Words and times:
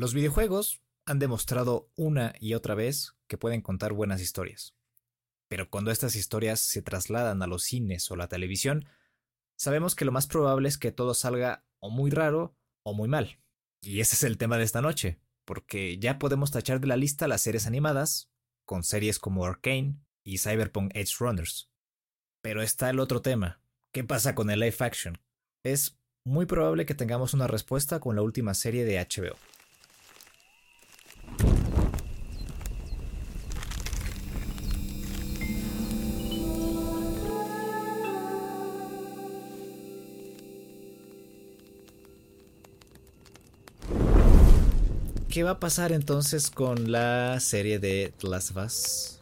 Los 0.00 0.14
videojuegos 0.14 0.80
han 1.04 1.18
demostrado 1.18 1.92
una 1.94 2.32
y 2.40 2.54
otra 2.54 2.74
vez 2.74 3.18
que 3.28 3.36
pueden 3.36 3.60
contar 3.60 3.92
buenas 3.92 4.22
historias. 4.22 4.74
Pero 5.46 5.68
cuando 5.68 5.90
estas 5.90 6.16
historias 6.16 6.60
se 6.60 6.80
trasladan 6.80 7.42
a 7.42 7.46
los 7.46 7.64
cines 7.64 8.10
o 8.10 8.16
la 8.16 8.26
televisión, 8.26 8.86
sabemos 9.58 9.94
que 9.94 10.06
lo 10.06 10.10
más 10.10 10.26
probable 10.26 10.70
es 10.70 10.78
que 10.78 10.90
todo 10.90 11.12
salga 11.12 11.66
o 11.80 11.90
muy 11.90 12.10
raro 12.10 12.56
o 12.82 12.94
muy 12.94 13.08
mal. 13.08 13.42
Y 13.82 14.00
ese 14.00 14.16
es 14.16 14.22
el 14.22 14.38
tema 14.38 14.56
de 14.56 14.64
esta 14.64 14.80
noche, 14.80 15.20
porque 15.44 15.98
ya 15.98 16.18
podemos 16.18 16.50
tachar 16.50 16.80
de 16.80 16.86
la 16.86 16.96
lista 16.96 17.28
las 17.28 17.42
series 17.42 17.66
animadas, 17.66 18.32
con 18.64 18.84
series 18.84 19.18
como 19.18 19.44
Arcane 19.44 19.96
y 20.24 20.38
Cyberpunk 20.38 20.92
Edge 20.94 21.16
Runners. 21.18 21.70
Pero 22.40 22.62
está 22.62 22.88
el 22.88 23.00
otro 23.00 23.20
tema. 23.20 23.60
¿Qué 23.92 24.02
pasa 24.02 24.34
con 24.34 24.48
el 24.48 24.60
live 24.60 24.76
action? 24.78 25.18
Es 25.62 25.98
muy 26.24 26.46
probable 26.46 26.86
que 26.86 26.94
tengamos 26.94 27.34
una 27.34 27.48
respuesta 27.48 28.00
con 28.00 28.16
la 28.16 28.22
última 28.22 28.54
serie 28.54 28.86
de 28.86 28.98
HBO. 28.98 29.36
¿Qué 45.30 45.44
va 45.44 45.52
a 45.52 45.60
pasar 45.60 45.92
entonces 45.92 46.50
con 46.50 46.90
la 46.90 47.38
serie 47.38 47.78
de 47.78 48.12
The 48.18 48.26
Last 48.26 48.50
of 48.50 48.64
Us? 48.66 49.18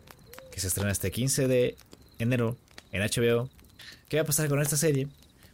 Que 0.50 0.58
se 0.58 0.68
estrena 0.68 0.90
este 0.90 1.10
15 1.10 1.46
de 1.48 1.76
enero 2.18 2.56
en 2.92 3.02
HBO. 3.02 3.50
¿Qué 4.08 4.16
va 4.16 4.22
a 4.22 4.24
pasar 4.24 4.48
con 4.48 4.62
esta 4.62 4.78
serie? 4.78 5.08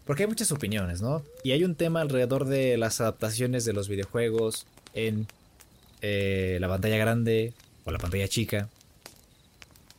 Porque 0.07 0.23
hay 0.23 0.29
muchas 0.29 0.53
opiniones, 0.53 1.03
¿no? 1.03 1.25
Y 1.43 1.51
hay 1.51 1.65
un 1.65 1.75
tema 1.75 2.03
alrededor 2.03 2.45
de 2.45 2.77
las 2.77 3.01
adaptaciones 3.01 3.65
de 3.65 3.73
los 3.73 3.89
videojuegos 3.89 4.69
en 4.95 5.27
eh, 6.03 6.59
la 6.61 6.69
pantalla 6.69 6.99
grande 6.99 7.53
o 7.85 7.91
la 7.91 7.99
pantalla 7.99 8.29
chica. 8.29 8.69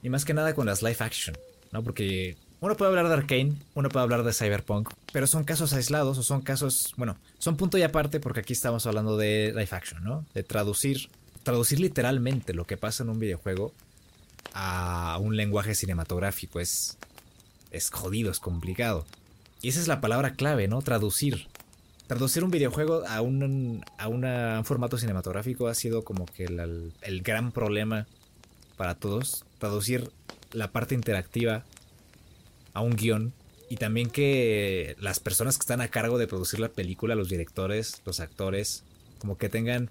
Y 0.04 0.08
más 0.08 0.24
que 0.24 0.34
nada 0.34 0.56
con 0.56 0.68
las 0.68 0.82
live 0.82 0.98
action, 1.00 1.38
¿no? 1.74 1.84
Porque 1.84 2.38
uno 2.62 2.76
puede 2.78 2.90
hablar 2.90 3.08
de 3.08 3.14
Arkane, 3.14 3.54
uno 3.74 3.90
puede 3.90 4.04
hablar 4.04 4.24
de 4.24 4.34
Cyberpunk, 4.34 4.90
pero 5.12 5.28
son 5.28 5.44
casos 5.44 5.74
aislados 5.74 6.18
o 6.18 6.24
son 6.24 6.42
casos, 6.42 6.94
bueno, 6.98 7.18
son 7.38 7.58
punto 7.58 7.78
y 7.78 7.84
aparte 7.84 8.20
porque 8.20 8.40
aquí 8.40 8.54
estamos 8.54 8.86
hablando 8.88 9.18
de 9.18 9.50
live 9.50 9.68
action, 9.72 10.04
¿no? 10.04 10.26
De 10.34 10.44
traducir, 10.44 11.10
traducir 11.44 11.80
literalmente 11.80 12.54
lo 12.54 12.66
que 12.66 12.78
pasa 12.78 13.04
en 13.04 13.10
un 13.10 13.20
videojuego 13.20 13.74
a 14.54 15.18
un 15.22 15.36
lenguaje 15.36 15.76
cinematográfico 15.76 16.60
es, 16.60 16.98
es 17.72 17.90
jodido, 17.90 18.32
es 18.32 18.40
complicado. 18.40 19.06
Y 19.62 19.70
esa 19.70 19.80
es 19.80 19.88
la 19.88 20.02
palabra 20.02 20.34
clave, 20.34 20.68
¿no? 20.68 20.82
Traducir. 20.82 21.48
Traducir 22.08 22.44
un 22.44 22.52
videojuego 22.52 23.04
a 23.08 23.22
un, 23.22 23.84
a 23.98 24.08
un 24.08 24.66
formato 24.66 24.98
cinematográfico 24.98 25.68
ha 25.68 25.74
sido 25.74 26.04
como 26.04 26.26
que 26.26 26.46
el, 26.46 26.94
el 27.02 27.22
gran 27.22 27.52
problema 27.52 28.06
para 28.78 28.96
todos. 28.96 29.44
Traducir 29.58 30.12
la 30.52 30.72
parte 30.72 30.96
interactiva 30.96 31.66
a 32.76 32.82
un 32.82 32.96
guion 32.96 33.34
y 33.68 33.78
también 33.78 34.12
que 34.12 34.96
las 35.00 35.20
personas 35.20 35.58
que 35.58 35.64
están 35.64 35.82
a 35.82 35.88
cargo 35.88 36.20
de 36.20 36.28
producir 36.28 36.60
la 36.60 36.70
película, 36.70 37.16
los 37.16 37.30
directores, 37.30 38.02
los 38.06 38.20
actores, 38.20 38.84
como 39.18 39.38
que 39.38 39.50
tengan 39.50 39.90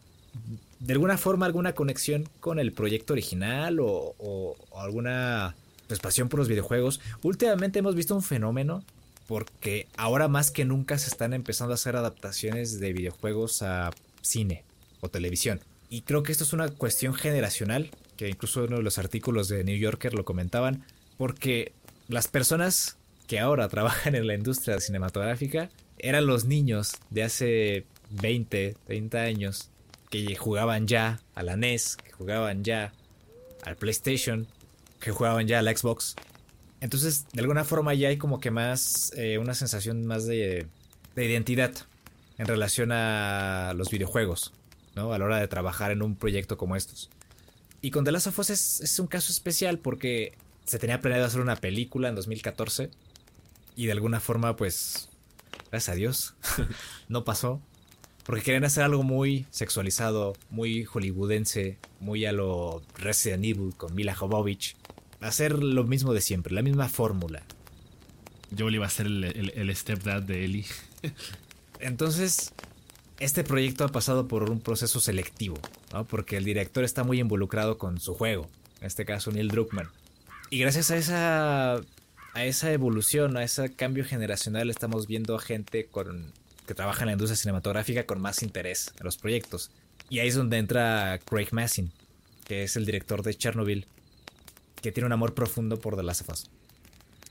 de 0.78 0.92
alguna 0.92 1.16
forma 1.16 1.46
alguna 1.46 1.74
conexión 1.74 2.28
con 2.40 2.58
el 2.58 2.72
proyecto 2.72 3.14
original 3.14 3.78
o, 3.80 4.56
alguna 4.76 5.56
pues, 5.88 5.98
pasión 5.98 6.28
por 6.28 6.38
los 6.38 6.48
videojuegos. 6.48 7.00
Últimamente 7.22 7.80
hemos 7.80 7.94
visto 7.94 8.14
un 8.14 8.22
fenómeno 8.22 8.84
porque 9.26 9.88
ahora 9.96 10.28
más 10.28 10.50
que 10.50 10.64
nunca 10.64 10.98
se 10.98 11.08
están 11.08 11.32
empezando 11.32 11.72
a 11.72 11.76
hacer 11.76 11.96
adaptaciones 11.96 12.78
de 12.78 12.92
videojuegos 12.92 13.62
a 13.62 13.90
cine 14.20 14.64
o 15.00 15.08
televisión. 15.08 15.60
Y 15.88 16.02
creo 16.02 16.22
que 16.22 16.32
esto 16.32 16.44
es 16.44 16.52
una 16.52 16.68
cuestión 16.68 17.14
generacional, 17.14 17.90
que 18.16 18.28
incluso 18.28 18.64
uno 18.64 18.76
de 18.76 18.82
los 18.82 18.98
artículos 18.98 19.48
de 19.48 19.64
New 19.64 19.76
Yorker 19.76 20.14
lo 20.14 20.24
comentaban, 20.24 20.84
porque 21.16 21.72
las 22.08 22.28
personas 22.28 22.96
que 23.26 23.40
ahora 23.40 23.68
trabajan 23.68 24.14
en 24.14 24.26
la 24.26 24.34
industria 24.34 24.80
cinematográfica 24.80 25.70
eran 25.98 26.26
los 26.26 26.44
niños 26.44 26.96
de 27.10 27.22
hace 27.22 27.86
20, 28.10 28.76
30 28.86 29.18
años 29.18 29.70
que 30.10 30.36
jugaban 30.36 30.86
ya 30.86 31.20
a 31.34 31.42
la 31.42 31.56
NES, 31.56 31.96
que 31.96 32.12
jugaban 32.12 32.62
ya 32.62 32.92
al 33.64 33.76
PlayStation, 33.76 34.46
que 35.00 35.10
jugaban 35.10 35.46
ya 35.46 35.58
a 35.58 35.62
la 35.62 35.74
Xbox. 35.74 36.14
Entonces, 36.80 37.26
de 37.32 37.40
alguna 37.40 37.64
forma 37.64 37.94
ya 37.94 38.08
hay 38.08 38.18
como 38.18 38.40
que 38.40 38.50
más, 38.50 39.12
eh, 39.16 39.38
una 39.38 39.54
sensación 39.54 40.06
más 40.06 40.26
de, 40.26 40.66
de 41.14 41.24
identidad 41.24 41.72
en 42.38 42.46
relación 42.46 42.92
a 42.92 43.72
los 43.74 43.90
videojuegos, 43.90 44.52
¿no? 44.94 45.12
A 45.12 45.18
la 45.18 45.24
hora 45.24 45.38
de 45.38 45.48
trabajar 45.48 45.90
en 45.92 46.02
un 46.02 46.16
proyecto 46.16 46.58
como 46.58 46.76
estos. 46.76 47.10
Y 47.80 47.90
con 47.90 48.04
The 48.04 48.12
Last 48.12 48.26
of 48.26 48.38
Us 48.38 48.50
es, 48.50 48.80
es 48.80 48.98
un 48.98 49.06
caso 49.06 49.32
especial 49.32 49.78
porque 49.78 50.32
se 50.64 50.78
tenía 50.78 51.00
planeado 51.00 51.26
hacer 51.26 51.40
una 51.40 51.56
película 51.56 52.08
en 52.08 52.14
2014 52.14 52.90
y 53.76 53.86
de 53.86 53.92
alguna 53.92 54.20
forma 54.20 54.56
pues 54.56 55.08
gracias 55.70 55.88
a 55.88 55.96
Dios 55.96 56.34
no 57.08 57.24
pasó 57.24 57.60
porque 58.24 58.42
querían 58.42 58.64
hacer 58.64 58.84
algo 58.84 59.02
muy 59.02 59.46
sexualizado, 59.50 60.34
muy 60.48 60.84
hollywoodense, 60.84 61.78
muy 62.00 62.24
a 62.24 62.32
lo 62.32 62.82
Resident 62.96 63.44
Evil 63.44 63.74
con 63.76 63.94
Mila 63.94 64.14
Jovovich, 64.14 64.76
hacer 65.20 65.62
lo 65.62 65.84
mismo 65.84 66.14
de 66.14 66.22
siempre, 66.22 66.54
la 66.54 66.62
misma 66.62 66.88
fórmula. 66.88 67.42
Joel 68.56 68.76
iba 68.76 68.86
a 68.86 68.90
ser 68.90 69.06
el, 69.06 69.76
stepdad 69.76 70.22
de 70.22 70.44
Ellie. 70.44 70.66
Entonces, 71.80 72.52
este 73.20 73.44
proyecto 73.44 73.84
ha 73.84 73.88
pasado 73.88 74.26
por 74.26 74.50
un 74.50 74.60
proceso 74.60 75.00
selectivo, 75.00 75.58
¿no? 75.92 76.06
porque 76.06 76.38
el 76.38 76.44
director 76.44 76.82
está 76.82 77.04
muy 77.04 77.20
involucrado 77.20 77.76
con 77.76 78.00
su 78.00 78.14
juego, 78.14 78.48
en 78.80 78.86
este 78.86 79.04
caso 79.04 79.32
Neil 79.32 79.48
Druckmann. 79.48 79.90
Y 80.54 80.60
gracias 80.60 80.92
a 80.92 80.96
esa, 80.96 81.74
a 82.32 82.44
esa 82.44 82.70
evolución, 82.70 83.36
a 83.36 83.42
ese 83.42 83.74
cambio 83.74 84.04
generacional, 84.04 84.70
estamos 84.70 85.08
viendo 85.08 85.34
a 85.34 85.40
gente 85.40 85.86
con, 85.86 86.32
que 86.64 86.74
trabaja 86.74 87.00
en 87.00 87.06
la 87.06 87.12
industria 87.14 87.34
cinematográfica 87.34 88.06
con 88.06 88.20
más 88.20 88.40
interés 88.40 88.92
en 88.96 89.04
los 89.04 89.16
proyectos. 89.16 89.72
Y 90.08 90.20
ahí 90.20 90.28
es 90.28 90.36
donde 90.36 90.58
entra 90.58 91.18
Craig 91.24 91.48
Massin, 91.50 91.90
que 92.44 92.62
es 92.62 92.76
el 92.76 92.86
director 92.86 93.24
de 93.24 93.34
Chernobyl, 93.34 93.88
que 94.80 94.92
tiene 94.92 95.08
un 95.08 95.12
amor 95.12 95.34
profundo 95.34 95.80
por 95.80 95.96
The 95.96 96.04
Last 96.04 96.20
of 96.20 96.28
Us. 96.28 96.48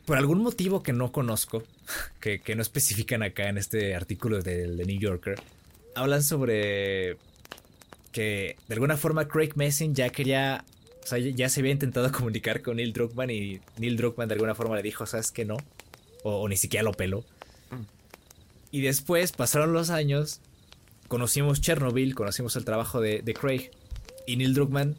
Por 0.04 0.18
algún 0.18 0.44
motivo 0.44 0.84
que 0.84 0.92
no 0.92 1.14
conozco, 1.14 1.64
que, 2.20 2.42
no 2.58 2.62
especifican 2.62 3.24
acá 3.24 3.48
en 3.48 3.58
este 3.58 3.96
artículo 3.96 4.42
del 4.42 4.76
The 4.76 4.84
New 4.84 5.00
Yorker, 5.00 5.42
hablan 5.96 6.24
sobre 6.24 7.16
que 8.12 8.58
de 8.68 8.74
alguna 8.74 8.98
forma 8.98 9.30
Craig 9.30 9.52
Massin 9.56 9.96
ya 9.96 10.10
quería 10.10 10.66
o 11.04 11.08
sea, 11.08 11.20
ya 11.20 11.50
se 11.50 11.60
había 11.60 11.72
intentado 11.72 12.12
comunicar 12.12 12.62
con 12.62 12.78
Neil 12.78 12.94
Druckmann 12.94 13.30
y 13.30 13.60
Neil 13.78 13.98
Druckmann 13.98 14.28
de 14.28 14.36
alguna 14.36 14.56
forma 14.56 14.76
le 14.76 14.84
dijo, 14.84 15.06
¿sabes 15.06 15.32
que 15.32 15.46
no? 15.46 15.58
O, 16.24 16.48
ni 16.48 16.58
siquiera 16.58 16.84
lo 16.84 16.94
peló. 16.94 17.26
Y 18.72 18.82
después 18.82 19.34
pasaron 19.34 19.74
los 19.74 19.92
años, 19.92 20.40
conocimos 21.08 21.62
Chernobyl, 21.62 22.16
conocimos 22.16 22.56
el 22.56 22.66
trabajo 22.66 23.02
de, 23.02 23.22
Craig. 23.40 23.70
Y 24.26 24.38
Neil 24.38 24.54
Druckmann 24.54 24.96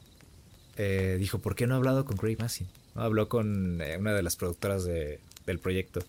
eh, 0.76 1.16
dijo, 1.18 1.38
¿por 1.38 1.56
qué 1.56 1.66
no 1.66 1.74
ha 1.74 1.78
hablado 1.78 2.04
con 2.04 2.16
Craig 2.16 2.36
Massin? 2.38 2.68
¿No? 2.94 3.02
Habló 3.02 3.28
con 3.28 3.80
eh, 3.80 3.96
una 3.96 4.12
de 4.12 4.22
las 4.22 4.36
productoras 4.36 4.84
del 4.84 5.58
proyecto. 5.60 6.00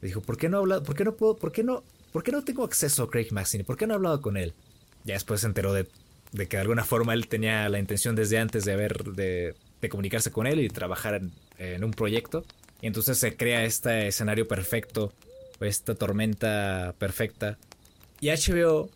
Le 0.00 0.08
dijo, 0.08 0.22
¿por 0.22 0.38
qué 0.38 0.48
no 0.48 0.56
ha 0.56 0.60
hablado? 0.60 0.82
¿Por 0.82 0.94
qué 0.94 1.04
no 1.04 1.16
puedo? 1.16 1.36
¿Por 1.36 1.52
qué 1.52 1.62
no? 1.62 1.82
¿Por 2.12 2.22
qué 2.22 2.32
no 2.32 2.42
tengo 2.42 2.64
acceso 2.64 3.02
a 3.02 3.10
Craig 3.10 3.28
Massin? 3.30 3.64
¿Por 3.64 3.76
qué 3.76 3.86
no 3.86 3.94
he 3.94 3.96
hablado 3.96 4.22
con 4.22 4.36
él? 4.36 4.54
Ya 5.04 5.14
después 5.14 5.42
se 5.42 5.48
enteró 5.48 5.74
de 5.74 5.86
de 6.32 6.46
que 6.46 6.56
de 6.56 6.62
alguna 6.62 6.84
forma 6.84 7.14
él 7.14 7.26
tenía 7.28 7.68
la 7.68 7.78
intención 7.78 8.14
desde 8.14 8.38
antes 8.38 8.64
de 8.64 8.72
haber 8.72 9.04
de, 9.04 9.54
comunicarse 9.88 10.30
con 10.30 10.46
él 10.46 10.60
y 10.60 10.68
trabajar 10.68 11.20
en, 11.58 11.84
un 11.84 11.90
proyecto. 11.90 12.44
Y 12.80 12.86
entonces 12.86 13.18
se 13.18 13.36
crea 13.36 13.64
este 13.64 14.08
escenario 14.08 14.48
perfecto, 14.48 15.12
esta 15.60 15.94
tormenta 15.94 16.94
perfecta. 16.98 17.58
Y 18.20 18.28
HBO 18.28 18.88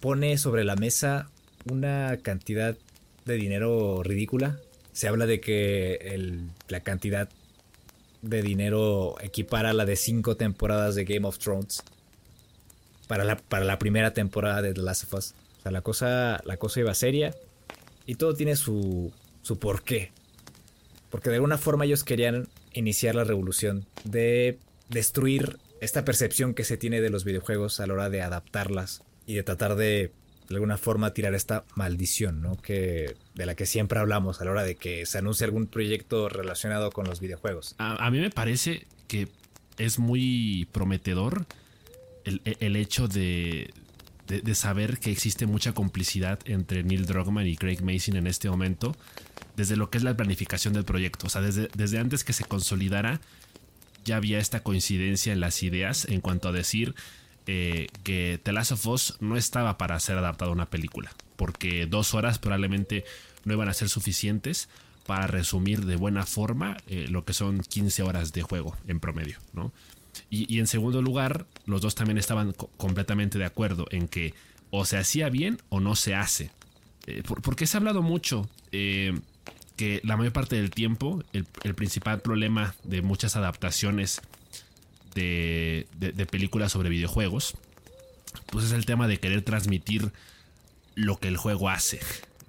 pone 0.00 0.38
sobre 0.38 0.64
la 0.64 0.76
mesa 0.76 1.30
una 1.70 2.18
cantidad 2.22 2.76
de 3.24 3.34
dinero 3.34 4.02
ridícula. 4.02 4.58
Se 4.92 5.08
habla 5.08 5.26
de 5.26 5.40
que 5.40 6.30
la 6.68 6.80
cantidad 6.80 7.28
de 8.22 8.42
dinero 8.42 9.16
equipara 9.20 9.70
a 9.70 9.74
la 9.74 9.84
de 9.84 9.96
cinco 9.96 10.36
temporadas 10.36 10.94
de 10.94 11.04
Game 11.04 11.26
of 11.26 11.38
Thrones 11.38 11.82
para 13.06 13.24
la, 13.24 13.36
para 13.36 13.64
la 13.64 13.78
primera 13.78 14.12
temporada 14.12 14.62
de 14.62 14.74
The 14.74 14.82
Last 14.82 15.04
of 15.04 15.14
Us 15.14 15.34
la 15.64 15.80
cosa, 15.82 16.40
la 16.44 16.56
cosa 16.56 16.80
iba 16.80 16.94
seria 16.94 17.34
y 18.06 18.14
todo 18.14 18.34
tiene 18.34 18.56
su, 18.56 19.12
su 19.42 19.58
porqué. 19.58 20.12
Porque 21.10 21.30
de 21.30 21.36
alguna 21.36 21.58
forma 21.58 21.84
ellos 21.84 22.04
querían 22.04 22.48
iniciar 22.72 23.14
la 23.14 23.24
revolución 23.24 23.86
de 24.04 24.58
destruir 24.88 25.58
esta 25.80 26.04
percepción 26.04 26.54
que 26.54 26.64
se 26.64 26.76
tiene 26.76 27.00
de 27.00 27.10
los 27.10 27.24
videojuegos 27.24 27.80
a 27.80 27.86
la 27.86 27.94
hora 27.94 28.10
de 28.10 28.22
adaptarlas 28.22 29.02
y 29.26 29.34
de 29.34 29.42
tratar 29.42 29.76
de 29.76 30.12
de 30.48 30.54
alguna 30.54 30.78
forma 30.78 31.12
tirar 31.12 31.34
esta 31.34 31.64
maldición, 31.74 32.40
¿no? 32.40 32.56
Que 32.56 33.16
de 33.34 33.46
la 33.46 33.54
que 33.54 33.66
siempre 33.66 33.98
hablamos 33.98 34.40
a 34.40 34.46
la 34.46 34.52
hora 34.52 34.64
de 34.64 34.76
que 34.76 35.04
se 35.04 35.18
anuncie 35.18 35.44
algún 35.44 35.66
proyecto 35.66 36.30
relacionado 36.30 36.90
con 36.90 37.06
los 37.06 37.20
videojuegos. 37.20 37.74
A, 37.76 38.10
mí 38.10 38.18
me 38.18 38.30
parece 38.30 38.86
que 39.08 39.28
es 39.76 39.98
muy 39.98 40.66
prometedor 40.72 41.44
el 42.24 42.76
hecho 42.76 43.08
de, 43.08 43.70
de, 44.28 44.54
saber 44.54 44.98
que 44.98 45.10
existe 45.10 45.46
mucha 45.46 45.72
complicidad 45.72 46.38
entre 46.44 46.82
Neil 46.82 47.06
Druckmann 47.06 47.46
y 47.46 47.56
Craig 47.56 47.82
Mason 47.82 48.16
en 48.16 48.26
este 48.26 48.50
momento, 48.50 48.94
desde 49.56 49.76
lo 49.76 49.90
que 49.90 49.98
es 49.98 50.04
la 50.04 50.16
planificación 50.16 50.74
del 50.74 50.84
proyecto. 50.84 51.26
O 51.26 51.30
sea, 51.30 51.40
desde, 51.40 51.68
desde 51.74 51.98
antes 51.98 52.24
que 52.24 52.32
se 52.32 52.44
consolidara, 52.44 53.20
ya 54.04 54.16
había 54.16 54.38
esta 54.38 54.60
coincidencia 54.60 55.32
en 55.32 55.40
las 55.40 55.62
ideas 55.62 56.06
en 56.06 56.20
cuanto 56.20 56.48
a 56.48 56.52
decir 56.52 56.94
eh, 57.46 57.86
que 58.04 58.38
The 58.42 58.52
Last 58.52 58.72
of 58.72 58.86
Us 58.86 59.16
no 59.20 59.36
estaba 59.36 59.78
para 59.78 59.98
ser 60.00 60.18
adaptado 60.18 60.50
a 60.50 60.54
una 60.54 60.68
película, 60.68 61.10
porque 61.36 61.86
dos 61.86 62.12
horas 62.12 62.38
probablemente 62.38 63.04
no 63.44 63.54
iban 63.54 63.68
a 63.68 63.74
ser 63.74 63.88
suficientes 63.88 64.68
para 65.06 65.26
resumir 65.26 65.86
de 65.86 65.96
buena 65.96 66.26
forma 66.26 66.76
eh, 66.86 67.06
lo 67.08 67.24
que 67.24 67.32
son 67.32 67.60
15 67.60 68.02
horas 68.02 68.32
de 68.34 68.42
juego 68.42 68.76
en 68.86 69.00
promedio, 69.00 69.38
¿no? 69.54 69.72
Y, 70.30 70.58
en 70.58 70.66
segundo 70.66 71.02
lugar, 71.02 71.46
los 71.66 71.80
dos 71.80 71.94
también 71.94 72.18
estaban 72.18 72.52
completamente 72.76 73.38
de 73.38 73.44
acuerdo 73.44 73.86
en 73.90 74.08
que 74.08 74.34
o 74.70 74.84
se 74.84 74.98
hacía 74.98 75.28
bien 75.28 75.58
o 75.68 75.80
no 75.80 75.96
se 75.96 76.14
hace. 76.14 76.50
Eh, 77.06 77.22
porque 77.24 77.66
se 77.66 77.76
ha 77.76 77.78
hablado 77.78 78.02
mucho 78.02 78.48
eh, 78.72 79.18
que 79.76 80.00
la 80.04 80.16
mayor 80.16 80.32
parte 80.32 80.56
del 80.56 80.70
tiempo 80.70 81.22
el, 81.32 81.74
principal 81.74 82.20
problema 82.20 82.74
de 82.84 83.00
muchas 83.00 83.36
adaptaciones 83.36 84.20
de, 85.14 85.86
películas 86.30 86.72
sobre 86.72 86.90
videojuegos, 86.90 87.54
pues 88.46 88.66
es 88.66 88.72
el 88.72 88.84
tema 88.86 89.08
de 89.08 89.18
querer 89.18 89.42
transmitir 89.42 90.12
lo 90.94 91.16
que 91.16 91.28
el 91.28 91.36
juego 91.36 91.70
hace 91.70 92.00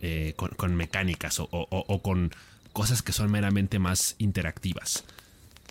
eh, 0.01 0.33
con, 0.35 0.75
mecánicas 0.75 1.39
o 1.39 2.01
con 2.03 2.31
cosas 2.73 3.01
que 3.01 3.13
son 3.13 3.31
meramente 3.31 3.79
más 3.79 4.15
interactivas 4.19 5.03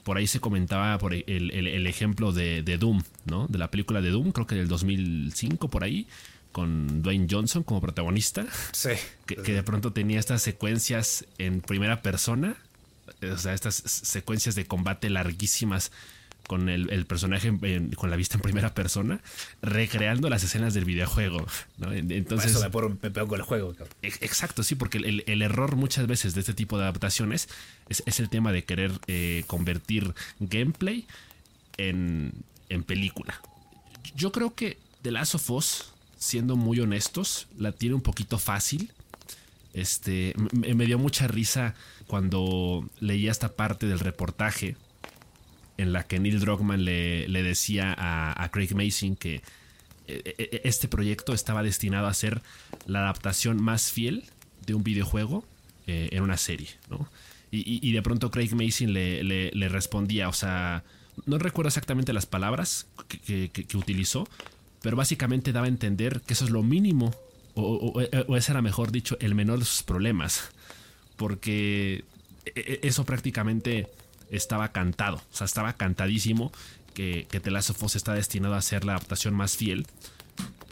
por 0.09 0.17
ahí 0.17 0.27
se 0.27 0.41
comentaba 0.41 0.97
por 0.97 1.13
el, 1.13 1.23
el, 1.27 1.87
ejemplo 1.87 2.33
de, 2.33 2.63
Doom, 2.63 3.03
¿no? 3.27 3.47
De 3.47 3.59
la 3.59 3.71
película 3.71 4.01
de 4.01 4.09
Doom, 4.09 4.33
creo 4.33 4.47
que 4.47 4.55
del 4.55 4.67
2005 4.67 5.69
por 5.69 5.85
ahí, 5.85 6.07
con 6.51 7.03
Dwayne 7.03 7.27
Johnson 7.31 7.63
como 7.63 7.83
protagonista. 7.83 8.47
Sí. 8.73 8.93
Que, 9.27 9.37
que 9.37 9.53
de 9.53 9.63
pronto 9.63 9.93
tenía 9.93 10.19
estas 10.19 10.41
secuencias 10.41 11.27
en 11.37 11.61
primera 11.61 12.01
persona, 12.01 12.57
o 13.21 13.37
sea, 13.37 13.53
estas 13.53 13.75
secuencias 13.75 14.55
de 14.55 14.65
combate 14.65 15.11
larguísimas 15.11 15.93
con 16.49 16.71
el, 16.71 17.05
personaje 17.05 17.53
con 17.95 18.11
la 18.11 18.17
vista 18.17 18.37
en 18.37 18.41
primera 18.41 18.75
persona, 18.75 19.21
recreando 19.61 20.31
las 20.31 20.43
escenas 20.43 20.73
del 20.73 20.87
videojuego. 20.87 21.47
Entonces, 21.93 22.53
eso 22.53 22.65
me, 22.65 22.71
con 23.27 23.39
el 23.39 23.43
juego. 23.43 23.77
Exacto, 24.03 24.63
sí, 24.63 24.75
porque 24.75 24.97
el, 24.97 25.43
error 25.43 25.77
muchas 25.77 26.07
veces 26.07 26.35
de 26.35 26.41
este 26.41 26.55
tipo 26.55 26.79
de 26.79 26.85
adaptaciones 26.85 27.51
es, 27.91 28.19
el 28.19 28.31
tema 28.31 28.51
de 28.51 28.65
querer 28.65 28.93
eh, 29.09 29.45
convertir 29.47 30.15
gameplay 30.41 31.07
en, 31.77 32.33
película. 32.87 33.39
Yo 34.17 34.33
creo 34.33 34.55
que 34.55 34.79
The 35.03 35.11
Last 35.11 35.35
of 35.35 35.51
Us, 35.51 35.93
siendo 36.17 36.57
muy 36.57 36.81
honestos, 36.81 37.47
la 37.59 37.73
tiene 37.73 37.95
un 37.95 38.01
poquito 38.01 38.39
fácil. 38.39 38.91
Este, 39.75 40.35
me 40.53 40.87
dio 40.87 40.99
mucha 40.99 41.29
risa 41.29 41.75
cuando 42.07 42.89
leía 43.01 43.31
esta 43.31 43.55
parte 43.55 43.87
del 43.87 44.01
reportaje 44.01 44.77
en 45.79 45.93
la 45.93 46.03
que 46.03 46.19
Neil 46.19 46.41
Druckmann 46.41 46.85
le, 46.85 47.43
decía 47.43 47.95
a, 47.97 48.49
Craig 48.51 48.75
Mason 48.75 49.17
que 49.17 49.37
eh, 50.07 50.35
eh, 50.37 50.61
este 50.65 50.89
proyecto 50.89 51.33
estaba 51.33 51.63
destinado 51.63 52.09
a 52.09 52.15
ser 52.15 52.43
la 52.87 53.01
adaptación 53.01 53.63
más 53.63 53.93
fiel 53.93 54.25
de 54.67 54.75
un 54.75 54.83
videojuego 54.83 55.45
eh, 55.87 56.09
en 56.13 56.23
una 56.23 56.37
serie, 56.37 56.69
¿no? 56.91 57.09
Y, 57.51 57.93
de 57.93 58.03
pronto 58.03 58.31
Craig 58.31 58.55
Mason 58.55 58.93
le, 58.93 59.69
respondía, 59.71 60.29
o 60.29 60.35
sea, 60.35 60.85
no 61.25 61.39
recuerdo 61.39 61.69
exactamente 61.69 62.13
las 62.13 62.27
palabras 62.27 62.87
que, 63.09 63.51
utilizó, 63.73 64.29
pero 64.83 64.99
básicamente 64.99 65.51
daba 65.53 65.65
a 65.65 65.71
entender 65.71 66.21
que 66.21 66.35
eso 66.35 66.45
es 66.45 66.51
lo 66.51 66.63
mínimo, 66.63 67.15
o, 67.55 68.05
o 68.27 68.37
ese 68.37 68.53
era 68.53 68.61
mejor 68.61 68.93
dicho, 68.93 69.17
el 69.21 69.35
menor 69.35 69.61
de 69.61 69.65
sus 69.65 69.83
problemas, 69.83 70.51
porque 71.17 72.05
eso 72.55 73.07
prácticamente 73.07 73.89
estaba 74.31 74.73
cantado, 74.73 75.17
o 75.17 75.37
sea, 75.37 75.45
estaba 75.45 75.73
cantadísimo 75.75 76.53
que, 76.95 77.27
que 77.31 77.41
The 77.41 77.51
está 77.57 78.15
destinado 78.15 78.55
a 78.55 78.63
ser 78.63 78.85
la 78.85 78.93
adaptación 78.93 79.35
más 79.35 79.57
fiel. 79.57 79.87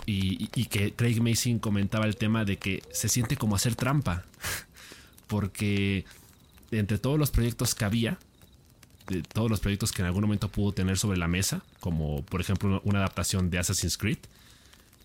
Y, 0.08 0.47
que 0.67 0.93
Craig 0.93 1.20
Mason 1.20 1.58
comentaba 1.58 2.06
el 2.06 2.17
tema 2.17 2.44
de 2.44 2.58
que 2.58 2.82
se 2.93 3.08
siente 3.08 3.37
como 3.37 3.56
hacer 3.56 3.75
trampa, 3.75 4.25
porque 5.26 6.05
entre 6.70 6.99
todos 6.99 7.19
los 7.19 7.32
proyectos 7.32 7.75
que 7.75 7.85
había, 7.85 8.19
de 9.08 9.23
todos 9.23 9.50
los 9.50 9.61
proyectos 9.61 9.93
que 9.93 10.02
en 10.02 10.06
algún 10.06 10.23
momento 10.23 10.49
pudo 10.49 10.73
tener 10.73 10.97
sobre 10.99 11.19
la 11.19 11.26
mesa, 11.26 11.62
como 11.81 12.25
por 12.25 12.41
ejemplo 12.41 12.81
una 12.85 13.00
adaptación 13.00 13.50
de 13.50 13.59
Assassin's 13.59 13.99
Creed, 13.99 14.19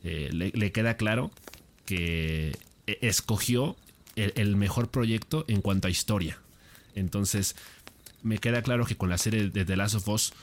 eh, 0.04 0.30
le, 0.32 0.72
queda 0.72 0.98
claro 0.98 1.32
que 1.86 2.58
e, 2.88 2.98
escogió 3.02 3.76
el, 4.16 4.56
mejor 4.56 4.90
proyecto 4.90 5.46
en 5.48 5.62
cuanto 5.62 5.88
a 5.88 5.92
historia. 5.92 6.38
Entonces, 6.96 7.56
me 8.24 8.38
queda 8.38 8.62
claro 8.62 8.86
que 8.86 8.98
con 8.98 9.10
la 9.10 9.18
serie 9.18 9.50
de 9.50 9.66
The 9.66 9.76
Last 9.76 9.96
of 9.96 10.08
Us 10.08 10.34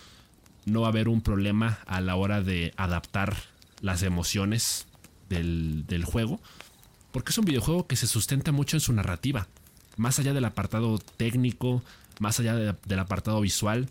no 0.67 0.83
va 0.83 0.89
a 0.89 0.91
haber 0.91 1.09
un 1.09 1.23
problema 1.23 1.79
a 1.87 2.01
la 2.01 2.17
hora 2.17 2.43
de 2.43 2.73
adaptar 2.77 3.37
las 3.81 4.03
emociones 4.03 4.87
del, 5.29 6.05
juego. 6.05 6.41
Porque 7.13 7.31
es 7.31 7.39
un 7.39 7.45
videojuego 7.45 7.87
que 7.87 7.97
se 7.97 8.07
sustenta 8.07 8.53
mucho 8.53 8.77
en 8.77 8.81
su 8.81 8.93
narrativa. 8.93 9.47
Más 9.97 10.19
allá 10.19 10.33
del 10.35 10.45
apartado 10.45 10.99
técnico, 10.99 11.83
más 12.21 12.39
allá 12.41 12.55
del 12.55 12.99
apartado 12.99 13.41
visual, 13.41 13.89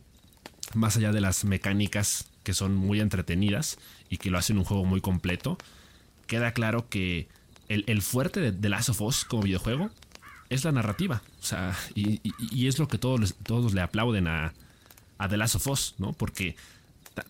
más 0.73 0.97
allá 0.97 1.11
de 1.11 1.21
las 1.21 1.45
mecánicas 1.45 2.27
que 2.43 2.53
son 2.53 2.75
muy 2.75 3.01
entretenidas 3.01 3.77
y 4.09 4.17
que 4.17 4.29
lo 4.29 4.37
hacen 4.37 4.57
un 4.57 4.63
juego 4.63 4.85
muy 4.85 5.01
completo, 5.01 5.57
queda 6.27 6.53
claro 6.53 6.87
que 6.89 7.27
el, 7.67 8.01
fuerte 8.01 8.39
de 8.39 8.51
The 8.53 8.69
Last 8.69 8.89
of 8.89 9.01
Us 9.01 9.25
como 9.25 9.43
videojuego 9.43 9.89
es 10.49 10.63
la 10.63 10.71
narrativa. 10.71 11.21
O 11.41 11.43
sea, 11.43 11.75
y, 11.95 12.67
es 12.67 12.79
lo 12.79 12.87
que 12.87 12.97
todos, 12.97 13.35
todos 13.43 13.73
le 13.73 13.81
aplauden 13.81 14.27
a, 14.27 14.53
a 15.17 15.29
The 15.29 15.37
Last 15.37 15.55
of 15.55 15.67
Us, 15.67 15.95
¿no? 15.97 16.13
Porque 16.13 16.55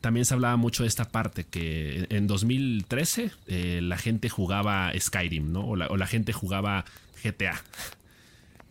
también 0.02 0.26
se 0.26 0.34
hablaba 0.34 0.58
mucho 0.58 0.84
de 0.84 0.90
esta 0.90 1.06
parte 1.06 1.46
que 1.46 2.08
en 2.10 2.28
2013 2.28 3.32
eh, 3.48 3.80
la 3.82 3.98
gente 3.98 4.30
jugaba 4.30 4.92
Skyrim, 4.98 5.52
¿no? 5.52 5.62
O 5.62 5.76
la, 5.76 6.08
gente 6.08 6.34
jugaba 6.34 6.86
GTA. 7.24 7.62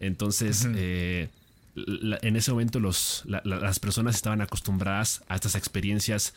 Entonces, 0.01 0.69
eh, 0.75 1.29
en 1.77 2.37
ese 2.37 2.51
momento 2.51 2.81
los, 2.81 3.25
las 3.27 3.79
personas 3.79 4.17
estaban 4.17 4.41
acostumbradas 4.41 5.23
a 5.29 5.35
estas 5.35 5.55
experiencias 5.55 6.35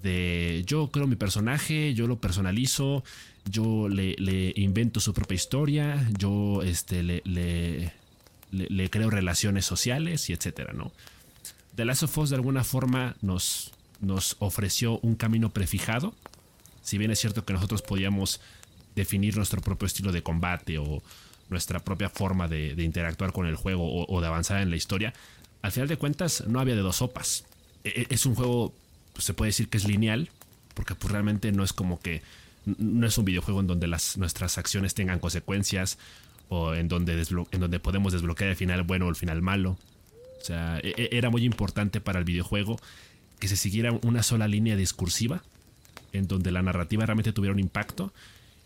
de 0.00 0.62
yo 0.66 0.90
creo 0.90 1.06
mi 1.06 1.16
personaje, 1.16 1.94
yo 1.94 2.06
lo 2.06 2.18
personalizo, 2.18 3.04
yo 3.44 3.88
le, 3.88 4.52
invento 4.56 5.00
su 5.00 5.12
propia 5.12 5.34
historia, 5.34 6.08
yo 6.18 6.62
este, 6.62 7.02
le, 7.02 7.22
le, 7.24 8.90
creo 8.90 9.10
relaciones 9.10 9.66
sociales 9.66 10.30
y 10.30 10.32
etcétera, 10.32 10.72
¿no? 10.72 10.92
The 11.74 11.84
Last 11.84 12.02
of 12.02 12.18
Us 12.18 12.30
de 12.30 12.36
alguna 12.36 12.64
forma 12.64 13.16
nos, 13.22 13.72
nos 14.00 14.36
ofreció 14.38 14.98
un 15.00 15.14
camino 15.14 15.50
prefijado. 15.50 16.14
Si 16.82 16.98
bien 16.98 17.10
es 17.10 17.20
cierto 17.20 17.44
que 17.44 17.52
nosotros 17.52 17.82
podíamos 17.82 18.40
definir 18.94 19.36
nuestro 19.36 19.60
propio 19.60 19.86
estilo 19.86 20.12
de 20.12 20.22
combate 20.22 20.78
o 20.78 21.02
nuestra 21.48 21.80
propia 21.80 22.08
forma 22.08 22.48
de, 22.48 22.74
interactuar 22.82 23.32
con 23.32 23.46
el 23.46 23.56
juego 23.56 24.06
o, 24.06 24.20
de 24.20 24.26
avanzar 24.26 24.60
en 24.60 24.70
la 24.70 24.76
historia, 24.76 25.12
al 25.62 25.72
final 25.72 25.88
de 25.88 25.96
cuentas 25.96 26.44
no 26.46 26.60
había 26.60 26.74
de 26.74 26.82
dos 26.82 26.96
sopas. 26.96 27.44
E, 27.84 28.02
e, 28.02 28.14
es 28.14 28.26
un 28.26 28.34
juego, 28.34 28.74
pues, 29.12 29.24
se 29.24 29.34
puede 29.34 29.50
decir 29.50 29.68
que 29.68 29.78
es 29.78 29.86
lineal, 29.86 30.30
porque 30.74 30.94
pues 30.94 31.12
realmente 31.12 31.52
no 31.52 31.64
es 31.64 31.72
como 31.72 32.00
que 32.00 32.22
no 32.64 33.06
es 33.06 33.18
un 33.18 33.24
videojuego 33.24 33.60
en 33.60 33.66
donde 33.66 33.88
las, 33.88 34.16
nuestras 34.16 34.56
acciones 34.58 34.94
tengan 34.94 35.18
consecuencias 35.18 35.98
o 36.48 36.74
en 36.74 36.88
donde, 36.88 37.20
en 37.50 37.60
donde 37.60 37.80
podemos 37.80 38.12
desbloquear 38.12 38.50
el 38.50 38.56
final 38.56 38.82
bueno 38.82 39.06
o 39.06 39.08
el 39.08 39.16
final 39.16 39.42
malo. 39.42 39.76
O 40.40 40.44
sea, 40.44 40.78
e, 40.78 40.94
e, 40.96 41.16
era 41.16 41.30
muy 41.30 41.44
importante 41.44 42.00
para 42.00 42.18
el 42.18 42.24
videojuego 42.24 42.78
que 43.38 43.48
se 43.48 43.56
siguiera 43.56 43.92
una 44.02 44.22
sola 44.22 44.46
línea 44.46 44.76
discursiva 44.76 45.42
en 46.12 46.28
donde 46.28 46.52
la 46.52 46.62
narrativa 46.62 47.06
realmente 47.06 47.32
tuviera 47.32 47.54
un 47.54 47.60
impacto 47.60 48.12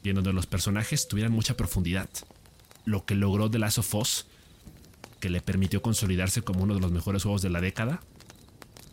y 0.02 0.10
en 0.10 0.16
donde 0.16 0.32
los 0.32 0.46
personajes 0.46 1.08
tuvieran 1.08 1.32
mucha 1.32 1.56
profundidad. 1.56 2.08
Lo 2.84 3.04
que 3.04 3.14
logró 3.14 3.50
The 3.50 3.58
Last 3.58 3.78
of 3.78 3.94
Us, 3.94 4.26
que 5.20 5.30
le 5.30 5.40
permitió 5.40 5.80
consolidarse 5.80 6.42
como 6.42 6.62
uno 6.62 6.74
de 6.74 6.80
los 6.80 6.92
mejores 6.92 7.22
juegos 7.22 7.42
de 7.42 7.50
la 7.50 7.60
década 7.60 8.00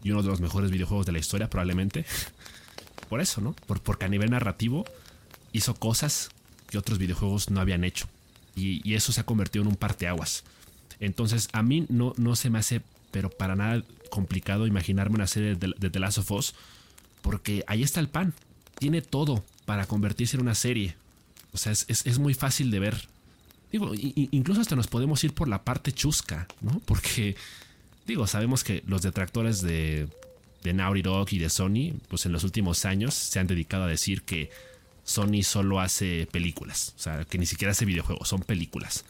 y 0.03 0.12
uno 0.12 0.22
de 0.22 0.29
los 0.29 0.41
mejores 0.41 0.72
videojuegos 0.72 1.05
de 1.05 1.12
la 1.12 1.19
historia 1.19 1.50
probablemente 1.50 2.05
por 3.10 3.22
eso, 3.22 3.41
¿no? 3.41 3.53
porque 3.83 4.05
a 4.05 4.10
nivel 4.10 4.31
narrativo 4.31 4.86
hizo 5.51 5.75
cosas 5.75 6.29
que 6.69 6.77
otros 6.77 6.98
videojuegos 6.98 7.50
no 7.51 7.62
habían 7.62 7.83
hecho. 7.83 8.07
Y, 8.55 8.93
eso 8.93 9.12
se 9.12 9.22
ha 9.22 9.25
convertido 9.25 9.63
en 9.63 9.69
un 9.69 9.75
parteaguas. 9.75 10.43
Entonces, 11.00 11.50
a 11.53 11.63
mí 11.63 11.86
no, 11.89 12.13
no 12.17 12.36
se 12.36 12.50
me 12.50 12.60
hace, 12.60 12.81
pero 13.12 13.29
para 13.29 13.55
nada 13.55 13.83
complicado 14.10 14.67
imaginarme 14.67 15.15
una 15.15 15.27
serie 15.27 15.55
de, 15.55 15.74
de 15.77 15.89
The 15.89 16.00
Last 16.00 16.19
of 16.19 16.31
Us, 16.31 16.55
porque 17.22 17.63
ahí 17.67 17.83
está 17.83 18.00
el 18.00 18.10
pan. 18.10 18.33
Tiene 18.79 19.01
todo 19.01 19.43
para 19.65 19.86
convertirse 19.86 20.36
en 20.38 20.41
una 20.41 20.55
serie. 20.55 20.95
O 21.53 21.57
sea, 21.57 21.72
es, 21.72 22.19
muy 22.19 22.33
fácil 22.33 22.72
de 22.72 22.79
ver. 22.79 23.07
Digo, 23.72 23.91
incluso 23.95 24.62
hasta 24.62 24.75
nos 24.75 24.88
podemos 24.88 25.24
ir 25.24 25.33
por 25.33 25.48
la 25.48 25.63
parte 25.63 25.91
chusca, 25.91 26.48
¿no? 26.62 26.81
Porque, 26.86 27.36
digo, 28.05 28.27
sabemos 28.27 28.63
que 28.63 28.83
los 28.88 29.01
detractores 29.01 29.62
de, 29.62 30.07
de 30.63 30.74
Naughty 30.74 31.01
Dog 31.01 31.27
y 31.31 31.39
de 31.39 31.50
Sony, 31.50 31.93
pues 32.07 32.25
en 32.25 32.31
los 32.31 32.43
últimos 32.43 32.86
años 32.86 33.13
se 33.13 33.39
han 33.39 33.48
dedicado 33.48 33.83
a 33.83 33.88
decir 33.88 34.24
que 34.24 34.50
Sony 35.03 35.43
solo 35.43 35.79
hace 35.79 36.27
películas, 36.31 36.93
o 36.98 37.01
sea, 37.01 37.25
que 37.25 37.38
ni 37.38 37.45
siquiera 37.45 37.72
hace 37.72 37.86
videojuegos, 37.86 38.27
son 38.27 38.41
películas. 38.41 39.05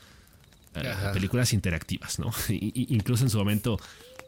Eh, 0.75 0.91
películas 1.13 1.53
interactivas, 1.53 2.17
¿no? 2.17 2.31
incluso 2.49 3.23
en 3.23 3.29
su 3.29 3.37
momento, 3.37 3.79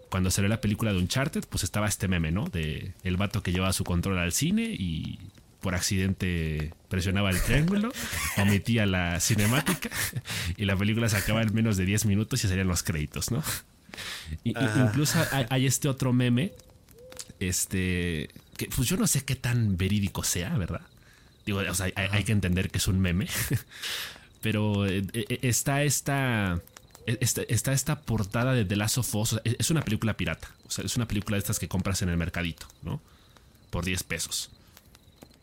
cuando 0.10 0.30
salió 0.30 0.48
la 0.48 0.62
película 0.62 0.94
de 0.94 1.00
Uncharted, 1.00 1.44
pues 1.50 1.64
estaba 1.64 1.88
este 1.88 2.08
meme, 2.08 2.32
¿no? 2.32 2.46
De 2.46 2.94
el 3.04 3.18
vato 3.18 3.42
que 3.42 3.52
llevaba 3.52 3.74
su 3.74 3.84
control 3.84 4.20
al 4.20 4.32
cine 4.32 4.76
y 4.78 5.20
por 5.60 5.74
accidente 5.74 6.72
presionaba 6.90 7.32
el 7.32 7.42
triángulo, 7.42 7.92
omitía 8.38 8.86
la 8.86 9.20
cinemática 9.20 9.90
y 10.58 10.66
la 10.66 10.76
película 10.76 11.10
se 11.10 11.18
acaba 11.18 11.42
en 11.42 11.52
menos 11.56 11.78
de 11.78 11.86
10 11.86 12.06
minutos 12.06 12.44
y 12.44 12.48
serían 12.48 12.68
los 12.68 12.84
créditos, 12.84 13.32
¿no? 13.32 13.42
Incluso 14.44 15.20
hay, 15.50 15.66
este 15.66 15.88
otro 15.88 16.14
meme, 16.14 16.54
este, 17.40 18.30
que 18.58 18.68
pues 18.76 18.88
yo 18.88 18.98
no 18.98 19.08
sé 19.08 19.24
qué 19.24 19.36
tan 19.36 19.78
verídico 19.78 20.24
sea, 20.24 20.58
¿verdad? 20.58 20.82
Digo, 21.46 21.60
o 21.60 21.74
sea, 21.74 21.92
hay, 21.96 22.24
que 22.24 22.32
entender 22.32 22.72
que 22.72 22.80
es 22.80 22.88
un 22.88 23.00
meme, 23.00 23.28
pero 24.42 24.86
eh, 24.86 25.04
eh, 25.14 25.40
está 25.42 25.84
esta... 25.84 26.62
Está, 27.08 27.72
esta 27.72 28.02
portada 28.02 28.54
de 28.54 28.66
The 28.66 28.76
Last 28.76 28.98
of 28.98 29.14
Us. 29.14 29.40
Es 29.44 29.70
una 29.70 29.84
película 29.84 30.18
pirata. 30.18 30.50
O 30.66 30.72
sea, 30.72 30.84
es 30.84 30.96
una 30.96 31.08
película 31.08 31.36
de 31.36 31.40
estas 31.40 31.60
que 31.60 31.68
compras 31.68 32.02
en 32.02 32.10
el 32.10 32.18
mercadito, 32.18 32.66
¿no? 32.82 33.00
Por 33.70 33.86
10 33.86 34.02
pesos. 34.02 34.50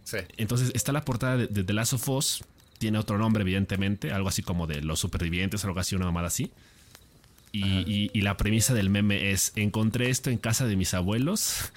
Sí. 0.02 0.16
Entonces 0.38 0.73
está 0.75 0.90
la 0.90 1.04
portada 1.04 1.37
de, 1.37 1.47
The 1.47 1.73
Last 1.73 1.92
of 1.92 2.09
Us. 2.09 2.42
Tiene 2.78 2.99
otro 2.99 3.16
nombre, 3.16 3.42
evidentemente. 3.42 4.11
Algo 4.11 4.28
así 4.28 4.42
como 4.42 4.66
de 4.66 4.82
Los 4.82 4.99
Supervivientes, 4.99 5.64
algo 5.64 5.78
así, 5.78 5.94
una 5.94 6.06
mamada 6.06 6.26
así. 6.26 6.50
Y, 7.52 8.21
la 8.21 8.37
premisa 8.37 8.73
del 8.73 8.88
meme 8.88 9.30
es, 9.30 9.52
encontré 9.56 10.09
esto 10.09 10.30
en 10.30 10.38
casa 10.38 10.66
de 10.66 10.76
mis 10.76 10.94
abuelos 10.94 11.71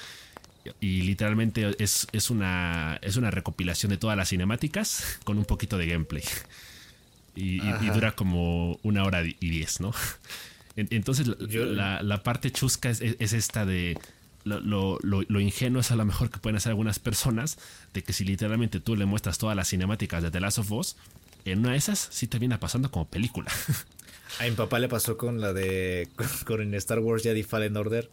y 0.80 1.02
literalmente 1.02 1.76
es, 1.80 2.08
es, 2.12 2.30
una, 2.30 2.98
es 3.02 3.18
una 3.18 3.30
recopilación 3.30 3.90
de 3.90 3.98
todas 3.98 4.18
las 4.18 4.30
cinemáticas 4.30 5.20
con 5.24 5.38
un 5.38 5.46
poquito 5.46 5.78
de 5.78 5.88
gameplay. 5.88 6.24
Y, 7.36 7.60
dura 7.94 8.14
como 8.14 8.80
una 8.84 9.04
hora 9.04 9.22
y 9.24 9.50
diez, 9.50 9.82
¿no? 9.82 9.94
Entonces 10.78 11.28
la, 11.28 12.24
parte 12.24 12.52
chusca 12.52 12.90
es, 12.90 13.02
esta 13.02 13.66
de 13.66 13.98
lo, 14.44 14.60
lo, 14.62 15.00
lo, 15.02 15.40
ingenuo 15.40 15.82
es 15.82 15.92
a 15.92 15.96
lo 15.96 16.06
mejor 16.06 16.30
que 16.30 16.40
pueden 16.40 16.58
hacer 16.58 16.70
algunas 16.70 17.00
personas 17.00 17.58
de 17.94 18.04
que 18.04 18.14
si 18.14 18.24
literalmente 18.24 18.80
tú 18.80 18.96
le 18.96 19.06
muestras 19.06 19.38
todas 19.38 19.56
las 19.56 19.70
cinemáticas 19.70 20.24
de 20.24 20.32
The 20.32 20.40
Last 20.40 20.60
of 20.60 20.72
Us, 20.72 20.96
en 21.46 21.60
una 21.60 21.72
de 21.72 21.78
esas 21.78 22.08
sí 22.12 22.28
te 22.28 22.40
viene 22.40 22.58
pasando 22.58 22.92
como 22.92 23.08
película. 23.08 23.52
A 24.40 24.44
mi 24.44 24.52
papá 24.52 24.80
le 24.80 24.88
pasó 24.88 25.18
con 25.18 25.42
la 25.42 25.54
de. 25.54 26.08
con, 26.46 26.74
Star 26.76 27.00
Wars 27.00 27.24
Jedi 27.24 27.44
Fallen 27.44 27.78
Order. 27.78 28.10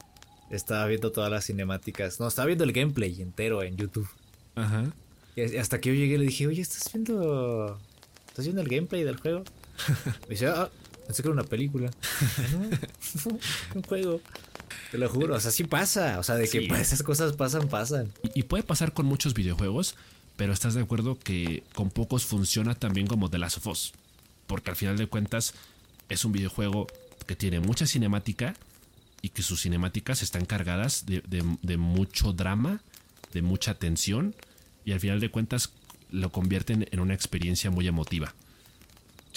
Estaba 0.51 0.87
viendo 0.87 1.13
todas 1.13 1.31
las 1.31 1.47
cinemáticas. 1.47 2.21
No, 2.21 2.29
estaba 2.29 2.47
viendo 2.47 2.65
el 2.65 2.73
gameplay 2.73 3.23
entero 3.23 3.63
en 3.63 3.77
YouTube. 3.77 4.09
Ajá. 4.55 4.93
Y 5.35 5.57
hasta 5.57 5.81
que 5.81 5.89
yo 5.89 5.95
llegué 5.95 6.19
le 6.19 6.27
dije, 6.27 6.47
oye, 6.47 6.61
¿estás 6.61 6.93
viendo. 6.93 7.79
¿Estás 8.29 8.45
viendo 8.45 8.63
el 8.63 8.69
gameplay 8.69 9.03
del 9.03 9.17
juego? 9.17 9.45
Me 10.29 10.31
dice, 10.31 10.47
ah, 10.47 10.71
pensé 11.07 11.23
que 11.23 11.29
era 11.29 11.35
una 11.35 11.45
película. 11.45 11.91
no, 13.25 13.39
un 13.75 13.83
juego. 13.83 14.21
Te 14.91 14.99
lo 14.99 15.09
juro, 15.09 15.35
o 15.35 15.41
sea, 15.41 15.51
sí 15.51 15.65
pasa. 15.65 16.19
O 16.19 16.23
sea, 16.23 16.35
de 16.37 16.49
que 16.49 16.67
esas 16.67 17.03
cosas 17.03 17.33
pasan, 17.35 17.69
pasan. 17.69 18.13
Y, 18.35 18.43
puede 18.43 18.63
pasar 18.63 18.93
con 18.93 19.07
muchos 19.07 19.33
videojuegos, 19.33 19.95
pero 20.37 20.53
estás 20.53 20.75
de 20.75 20.83
acuerdo 20.83 21.19
que 21.19 21.63
con 21.75 21.91
pocos 21.91 22.27
funciona 22.27 22.75
también 22.75 23.07
como 23.07 23.31
The 23.31 23.39
Last 23.39 23.59
of 23.59 23.67
Us. 23.69 23.93
Porque 24.47 24.71
al 24.71 24.77
final 24.77 24.99
de 24.99 25.07
cuentas, 25.07 25.55
es 26.13 26.25
un 26.25 26.33
videojuego 26.33 26.87
que 27.27 27.37
tiene 27.37 27.61
mucha 27.61 27.87
cinemática 27.87 28.55
y 29.23 29.31
que 29.31 29.43
sus 29.43 29.63
cinemáticas 29.63 30.23
están 30.23 30.45
cargadas 30.45 31.07
de, 31.07 31.77
mucho 31.77 32.33
drama, 32.33 32.81
de 33.33 33.43
mucha 33.43 33.75
tensión 33.75 34.35
y 34.85 34.93
al 34.93 35.01
final 35.01 35.21
de 35.21 35.31
cuentas 35.31 35.71
lo 36.11 36.31
convierten 36.31 36.89
en 36.91 37.01
una 37.01 37.15
experiencia 37.15 37.71
muy 37.71 37.87
emotiva. 37.87 38.35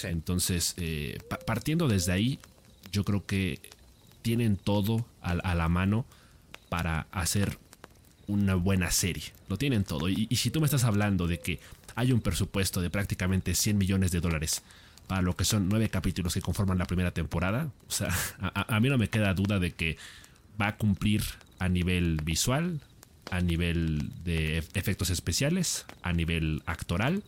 Entonces, 0.02 0.74
eh, 0.76 1.18
partiendo 1.46 1.88
desde 1.88 2.12
ahí, 2.12 2.38
yo 2.92 3.04
creo 3.04 3.24
que 3.24 3.60
tienen 4.22 4.56
todo 4.56 5.06
a, 5.22 5.54
la 5.54 5.68
mano 5.68 6.04
para 6.68 7.06
hacer 7.12 7.58
una 8.26 8.56
buena 8.56 8.90
serie. 8.90 9.32
Lo 9.48 9.56
tienen 9.56 9.84
todo. 9.84 10.08
Y, 10.08 10.26
y, 10.28 10.36
si 10.36 10.50
tú 10.50 10.60
me 10.60 10.66
estás 10.66 10.84
hablando 10.84 11.28
de 11.28 11.38
que 11.38 11.60
hay 11.94 12.12
un 12.12 12.20
presupuesto 12.20 12.82
de 12.82 12.90
prácticamente 12.90 13.54
100 13.54 13.78
millones 13.78 14.10
de 14.10 14.20
dólares 14.20 14.62
para 15.06 15.22
lo 15.22 15.36
que 15.36 15.44
son 15.44 15.68
nueve 15.68 15.88
capítulos 15.88 16.34
que 16.34 16.40
conforman 16.40 16.78
la 16.78 16.86
primera 16.86 17.12
temporada. 17.12 17.70
O 17.88 17.90
sea, 17.90 18.08
a, 18.40 18.80
mí 18.80 18.88
no 18.88 18.98
me 18.98 19.08
queda 19.08 19.34
duda 19.34 19.58
de 19.58 19.72
que 19.72 19.96
va 20.60 20.68
a 20.68 20.76
cumplir 20.76 21.22
a 21.58 21.68
nivel 21.68 22.20
visual, 22.22 22.80
a 23.30 23.40
nivel 23.40 24.10
de 24.24 24.58
efectos 24.74 25.10
especiales, 25.10 25.86
a 26.02 26.12
nivel 26.12 26.62
actoral. 26.66 27.22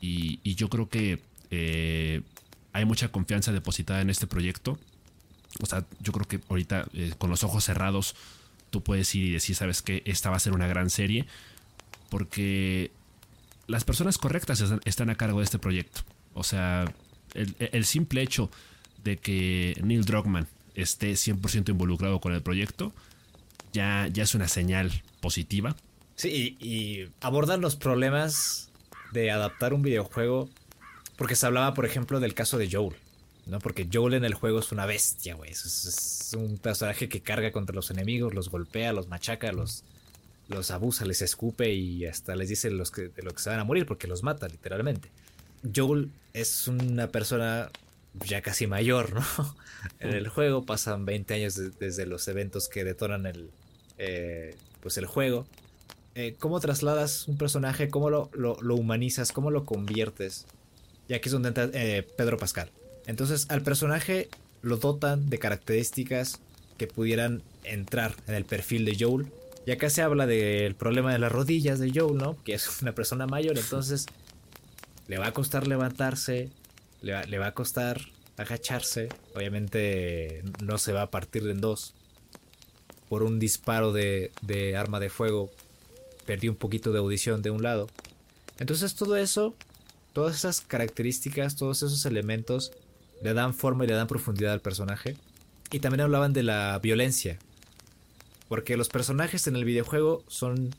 Y, 0.00 0.40
yo 0.54 0.68
creo 0.68 0.88
que 0.88 1.22
eh, 1.50 2.22
hay 2.72 2.84
mucha 2.84 3.08
confianza 3.08 3.52
depositada 3.52 4.00
en 4.00 4.10
este 4.10 4.26
proyecto. 4.26 4.78
O 5.60 5.66
sea, 5.66 5.84
yo 6.00 6.12
creo 6.12 6.26
que 6.26 6.40
ahorita 6.48 6.86
eh, 6.94 7.14
con 7.18 7.30
los 7.30 7.44
ojos 7.44 7.64
cerrados 7.64 8.16
tú 8.70 8.82
puedes 8.82 9.14
ir 9.14 9.26
y 9.26 9.32
decir, 9.32 9.54
sabes 9.54 9.82
que 9.82 10.02
esta 10.06 10.30
va 10.30 10.36
a 10.36 10.40
ser 10.40 10.54
una 10.54 10.66
gran 10.66 10.90
serie. 10.90 11.26
Porque 12.10 12.90
las 13.66 13.84
personas 13.84 14.18
correctas 14.18 14.62
están 14.84 15.10
a 15.10 15.14
cargo 15.14 15.38
de 15.38 15.44
este 15.44 15.58
proyecto. 15.58 16.02
O 16.34 16.44
sea, 16.44 16.92
el, 17.34 17.84
simple 17.84 18.22
hecho 18.22 18.50
de 19.02 19.18
que 19.18 19.74
Neil 19.82 20.04
Druckmann 20.04 20.48
esté 20.74 21.12
100% 21.12 21.70
involucrado 21.70 22.20
con 22.20 22.32
el 22.32 22.42
proyecto 22.42 22.92
ya, 23.72 24.08
ya 24.12 24.22
es 24.22 24.34
una 24.34 24.48
señal 24.48 25.02
positiva. 25.20 25.76
Sí, 26.16 26.56
y, 26.60 26.66
y 26.66 27.08
abordan 27.20 27.60
los 27.60 27.76
problemas 27.76 28.70
de 29.12 29.30
adaptar 29.30 29.74
un 29.74 29.82
videojuego. 29.82 30.48
Porque 31.16 31.36
se 31.36 31.46
hablaba, 31.46 31.74
por 31.74 31.84
ejemplo, 31.84 32.20
del 32.20 32.34
caso 32.34 32.58
de 32.58 32.70
Joel. 32.70 32.96
¿no? 33.46 33.58
Porque 33.58 33.88
Joel 33.92 34.14
en 34.14 34.24
el 34.24 34.34
juego 34.34 34.58
es 34.58 34.72
una 34.72 34.86
bestia, 34.86 35.34
güey. 35.34 35.50
Es, 35.50 36.34
un 36.36 36.58
personaje 36.58 37.08
que 37.08 37.20
carga 37.20 37.52
contra 37.52 37.74
los 37.74 37.90
enemigos, 37.90 38.34
los 38.34 38.48
golpea, 38.48 38.92
los 38.92 39.08
machaca, 39.08 39.52
los, 39.52 39.84
los 40.48 40.70
abusa, 40.70 41.04
les 41.04 41.22
escupe 41.22 41.72
y 41.72 42.06
hasta 42.06 42.34
les 42.36 42.48
dice 42.48 42.70
los 42.70 42.92
de 42.92 43.12
lo 43.22 43.32
que 43.32 43.42
se 43.42 43.50
van 43.50 43.60
a 43.60 43.64
morir 43.64 43.86
porque 43.86 44.06
los 44.06 44.22
mata, 44.22 44.48
literalmente. 44.48 45.10
Joel 45.74 46.10
es 46.32 46.68
una 46.68 47.08
persona 47.08 47.70
ya 48.26 48.42
casi 48.42 48.66
mayor, 48.66 49.14
¿no? 49.14 49.24
En 49.98 50.10
el 50.10 50.28
juego 50.28 50.64
pasan 50.64 51.04
20 51.04 51.34
años 51.34 51.60
desde 51.80 52.06
los 52.06 52.28
eventos 52.28 52.68
que 52.68 52.84
detonan 52.84 53.26
el, 53.26 53.50
eh, 53.98 54.54
pues 54.80 54.96
el 54.96 55.06
juego. 55.06 55.46
Eh, 56.14 56.36
¿Cómo 56.38 56.60
trasladas 56.60 57.26
un 57.26 57.36
personaje? 57.36 57.88
¿Cómo 57.88 58.08
lo, 58.08 58.30
lo, 58.32 58.74
humanizas? 58.76 59.32
¿Cómo 59.32 59.50
lo 59.50 59.64
conviertes? 59.64 60.46
Y 61.08 61.14
aquí 61.14 61.28
es 61.28 61.32
donde 61.32 61.48
entra 61.48 61.68
eh, 61.72 62.06
Pedro 62.16 62.36
Pascal. 62.36 62.70
Entonces 63.06 63.46
al 63.48 63.62
personaje 63.62 64.28
lo 64.60 64.76
dotan 64.76 65.28
de 65.28 65.38
características 65.38 66.38
que 66.78 66.86
pudieran 66.86 67.42
entrar 67.64 68.14
en 68.28 68.34
el 68.34 68.44
perfil 68.44 68.84
de 68.84 68.96
Joel. 68.98 69.26
Y 69.66 69.72
acá 69.72 69.90
se 69.90 70.02
habla 70.02 70.26
del 70.26 70.74
problema 70.74 71.12
de 71.12 71.18
las 71.18 71.32
rodillas 71.32 71.80
de 71.80 71.90
Joel, 71.92 72.18
¿no? 72.18 72.36
Que 72.44 72.54
es 72.54 72.82
una 72.82 72.94
persona 72.94 73.26
mayor, 73.26 73.58
entonces 73.58 74.06
le 75.12 75.18
va 75.18 75.26
a 75.26 75.32
costar 75.32 75.66
levantarse, 75.66 76.48
le 77.02 77.38
va, 77.38 77.46
a 77.46 77.52
costar 77.52 78.00
agacharse. 78.38 79.10
Obviamente 79.34 80.42
no 80.64 80.78
se 80.78 80.94
va 80.94 81.02
a 81.02 81.10
partir 81.10 81.46
en 81.48 81.60
dos. 81.60 81.92
Por 83.10 83.22
un 83.22 83.38
disparo 83.38 83.92
de, 83.92 84.32
de 84.40 84.74
arma 84.74 85.00
de 85.00 85.10
fuego 85.10 85.50
perdió 86.24 86.50
un 86.50 86.56
poquito 86.56 86.92
de 86.92 87.00
audición 87.00 87.42
de 87.42 87.50
un 87.50 87.62
lado. 87.62 87.90
Entonces 88.58 88.94
todo 88.94 89.18
eso, 89.18 89.54
todas 90.14 90.34
esas 90.34 90.62
características, 90.62 91.56
todos 91.56 91.82
esos 91.82 92.06
elementos 92.06 92.72
le 93.20 93.34
dan 93.34 93.52
forma 93.52 93.84
y 93.84 93.88
le 93.88 93.94
dan 93.94 94.06
profundidad 94.06 94.54
al 94.54 94.62
personaje. 94.62 95.18
Y 95.70 95.80
también 95.80 96.00
hablaban 96.00 96.32
de 96.32 96.42
la 96.42 96.78
violencia. 96.82 97.38
Porque 98.48 98.78
los 98.78 98.88
personajes 98.88 99.46
en 99.46 99.56
el 99.56 99.66
videojuego 99.66 100.24
son 100.28 100.74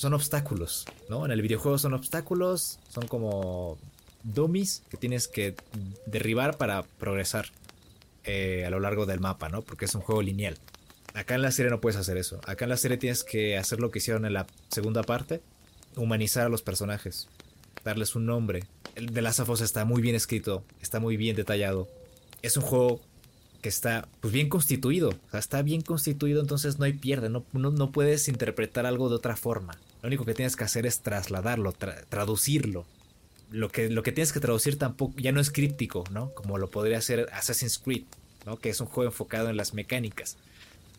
son 0.00 0.14
obstáculos, 0.14 0.86
¿no? 1.10 1.26
En 1.26 1.30
el 1.30 1.42
videojuego 1.42 1.76
son 1.76 1.92
obstáculos, 1.92 2.78
son 2.88 3.06
como 3.06 3.76
dummies 4.22 4.82
que 4.88 4.96
tienes 4.96 5.28
que 5.28 5.54
derribar 6.06 6.56
para 6.56 6.84
progresar 6.84 7.48
eh, 8.24 8.64
a 8.66 8.70
lo 8.70 8.80
largo 8.80 9.04
del 9.04 9.20
mapa, 9.20 9.50
¿no? 9.50 9.60
Porque 9.60 9.84
es 9.84 9.94
un 9.94 10.00
juego 10.00 10.22
lineal. 10.22 10.56
Acá 11.12 11.34
en 11.34 11.42
la 11.42 11.50
serie 11.50 11.70
no 11.70 11.82
puedes 11.82 11.98
hacer 11.98 12.16
eso. 12.16 12.40
Acá 12.46 12.64
en 12.64 12.70
la 12.70 12.78
serie 12.78 12.96
tienes 12.96 13.24
que 13.24 13.58
hacer 13.58 13.78
lo 13.78 13.90
que 13.90 13.98
hicieron 13.98 14.24
en 14.24 14.32
la 14.32 14.46
segunda 14.70 15.02
parte, 15.02 15.42
humanizar 15.96 16.46
a 16.46 16.48
los 16.48 16.62
personajes, 16.62 17.28
darles 17.84 18.16
un 18.16 18.24
nombre. 18.24 18.64
El 18.94 19.12
de 19.12 19.20
Last 19.20 19.40
of 19.40 19.50
Us 19.50 19.60
está 19.60 19.84
muy 19.84 20.00
bien 20.00 20.16
escrito, 20.16 20.64
está 20.80 20.98
muy 20.98 21.18
bien 21.18 21.36
detallado. 21.36 21.88
Es 22.40 22.56
un 22.56 22.62
juego 22.62 23.02
que 23.60 23.68
está 23.68 24.08
pues 24.20 24.32
bien 24.32 24.48
constituido, 24.48 25.10
o 25.10 25.30
sea, 25.30 25.40
está 25.40 25.62
bien 25.62 25.82
constituido, 25.82 26.40
entonces 26.40 26.78
no 26.78 26.84
hay 26.84 26.94
pierde, 26.94 27.28
no, 27.28 27.44
no 27.52 27.92
puedes 27.92 28.28
interpretar 28.28 28.86
algo 28.86 29.08
de 29.08 29.16
otra 29.16 29.36
forma. 29.36 29.78
Lo 30.02 30.06
único 30.06 30.24
que 30.24 30.34
tienes 30.34 30.56
que 30.56 30.64
hacer 30.64 30.86
es 30.86 31.00
trasladarlo, 31.00 31.72
traducirlo. 32.08 32.86
Lo 33.50 33.68
que, 33.68 33.90
lo 33.90 34.02
que 34.02 34.12
tienes 34.12 34.32
que 34.32 34.40
traducir 34.40 34.78
tampoco 34.78 35.14
ya 35.18 35.32
no 35.32 35.40
es 35.40 35.50
críptico, 35.50 36.04
¿no? 36.10 36.30
Como 36.30 36.56
lo 36.56 36.70
podría 36.70 36.98
hacer 36.98 37.28
Assassin's 37.32 37.78
Creed, 37.78 38.04
¿no? 38.46 38.58
Que 38.58 38.70
es 38.70 38.80
un 38.80 38.86
juego 38.86 39.10
enfocado 39.10 39.50
en 39.50 39.56
las 39.56 39.74
mecánicas. 39.74 40.36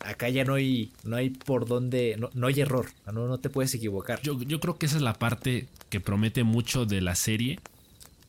acá 0.00 0.28
ya 0.28 0.44
no 0.44 0.54
hay, 0.54 0.92
no 1.04 1.16
hay 1.16 1.30
por 1.30 1.66
dónde, 1.66 2.16
no, 2.34 2.46
hay 2.46 2.60
error, 2.60 2.86
no, 3.06 3.26
no 3.26 3.38
te 3.38 3.48
puedes 3.48 3.74
equivocar. 3.74 4.20
Yo, 4.22 4.40
yo 4.42 4.60
creo 4.60 4.76
que 4.76 4.86
esa 4.86 4.96
es 4.96 5.02
la 5.02 5.14
parte 5.14 5.66
que 5.88 6.00
promete 6.00 6.44
mucho 6.44 6.86
de 6.86 7.00
la 7.00 7.14
serie, 7.14 7.58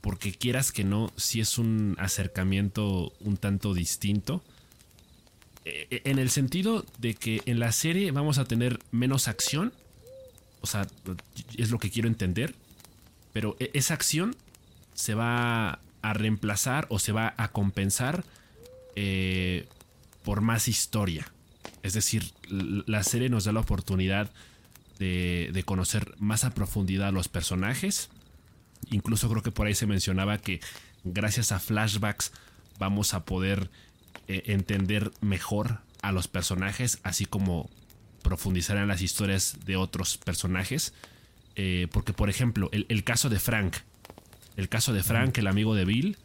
porque 0.03 0.33
quieras 0.33 0.74
que 0.74 0.83
no, 0.83 1.13
si 1.15 1.39
es 1.39 1.57
un 1.57 1.95
acercamiento 1.98 3.13
un 3.22 3.38
tanto 3.38 3.74
distinto. 3.74 4.43
E, 5.63 5.88
e, 5.89 6.01
en 6.03 6.19
el 6.19 6.29
sentido 6.29 6.86
de 6.98 7.13
que 7.13 7.41
en 7.45 7.57
la 7.60 7.72
serie 7.72 8.12
vamos 8.12 8.38
a 8.38 8.43
tener 8.43 8.79
menos 8.91 9.29
acción, 9.29 9.72
o 10.60 10.67
sea, 10.67 10.86
es 11.55 11.72
lo 11.72 11.79
que 11.79 11.89
quiero 11.89 12.10
entender, 12.10 12.53
pero 13.31 13.55
e, 13.62 13.72
esa 13.74 13.93
acción 13.93 14.36
se 14.93 15.15
va 15.15 15.79
a 16.01 16.13
reemplazar 16.13 16.86
o 16.89 17.00
se 17.00 17.13
va 17.13 17.33
a 17.38 17.53
compensar 17.53 18.25
eh, 18.98 19.67
por 20.25 20.41
más 20.41 20.67
historia. 20.67 21.31
Es 21.81 21.93
decir, 21.93 22.33
la 22.50 23.03
serie 23.03 23.29
nos 23.29 23.45
da 23.45 23.53
la 23.53 23.62
oportunidad 23.62 24.31
de, 25.00 25.63
conocer 25.65 26.13
más 26.19 26.43
a 26.43 26.53
profundidad 26.53 27.07
a 27.07 27.12
los 27.12 27.29
personajes. 27.29 28.10
Incluso 28.91 29.29
creo 29.29 29.41
que 29.41 29.51
por 29.51 29.67
ahí 29.67 29.75
se 29.75 29.87
mencionaba 29.87 30.37
que 30.37 30.59
gracias 31.03 31.51
a 31.51 31.59
flashbacks 31.59 32.31
vamos 32.79 33.13
a 33.13 33.25
poder 33.25 33.69
eh, 34.27 34.43
entender 34.47 35.11
mejor 35.21 35.79
a 36.01 36.11
los 36.11 36.27
personajes, 36.27 36.99
así 37.03 37.25
como 37.25 37.69
profundizar 38.21 38.77
en 38.77 38.87
las 38.87 39.01
historias 39.01 39.57
de 39.65 39.75
otros 39.75 40.17
personajes. 40.17 40.93
Eh, 41.55 41.87
porque, 41.91 42.13
por 42.13 42.29
ejemplo, 42.29 42.69
el, 42.71 43.03
caso 43.03 43.29
de 43.29 43.39
Frank. 43.39 43.75
El 44.57 44.69
caso 44.69 44.93
de 44.93 45.03
Frank, 45.03 45.37
el 45.37 45.47
amigo 45.47 45.75
de 45.75 45.85
Bill. 45.85 46.17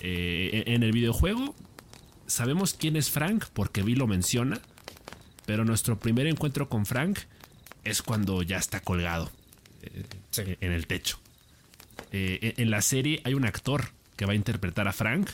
Eh, 0.00 0.64
en 0.66 0.82
el 0.82 0.92
videojuego 0.92 1.54
sabemos 2.32 2.74
quién 2.74 2.96
es 2.96 3.10
Frank 3.10 3.44
porque 3.52 3.82
Bill 3.82 3.98
lo 3.98 4.06
menciona, 4.06 4.60
pero 5.44 5.64
nuestro 5.64 5.98
primer 5.98 6.26
encuentro 6.26 6.68
con 6.68 6.86
Frank 6.86 7.18
es 7.84 8.02
cuando 8.02 8.42
ya 8.42 8.56
está 8.56 8.80
colgado 8.80 9.30
eh, 9.82 10.56
en 10.60 10.72
el 10.72 10.86
techo. 10.86 11.18
Eh, 12.12 12.54
en 12.56 12.70
la 12.70 12.82
serie 12.82 13.20
hay 13.24 13.34
un 13.34 13.44
actor 13.44 13.86
que 14.16 14.26
va 14.26 14.32
a 14.32 14.36
interpretar 14.36 14.86
a 14.86 14.92
Frank, 14.92 15.30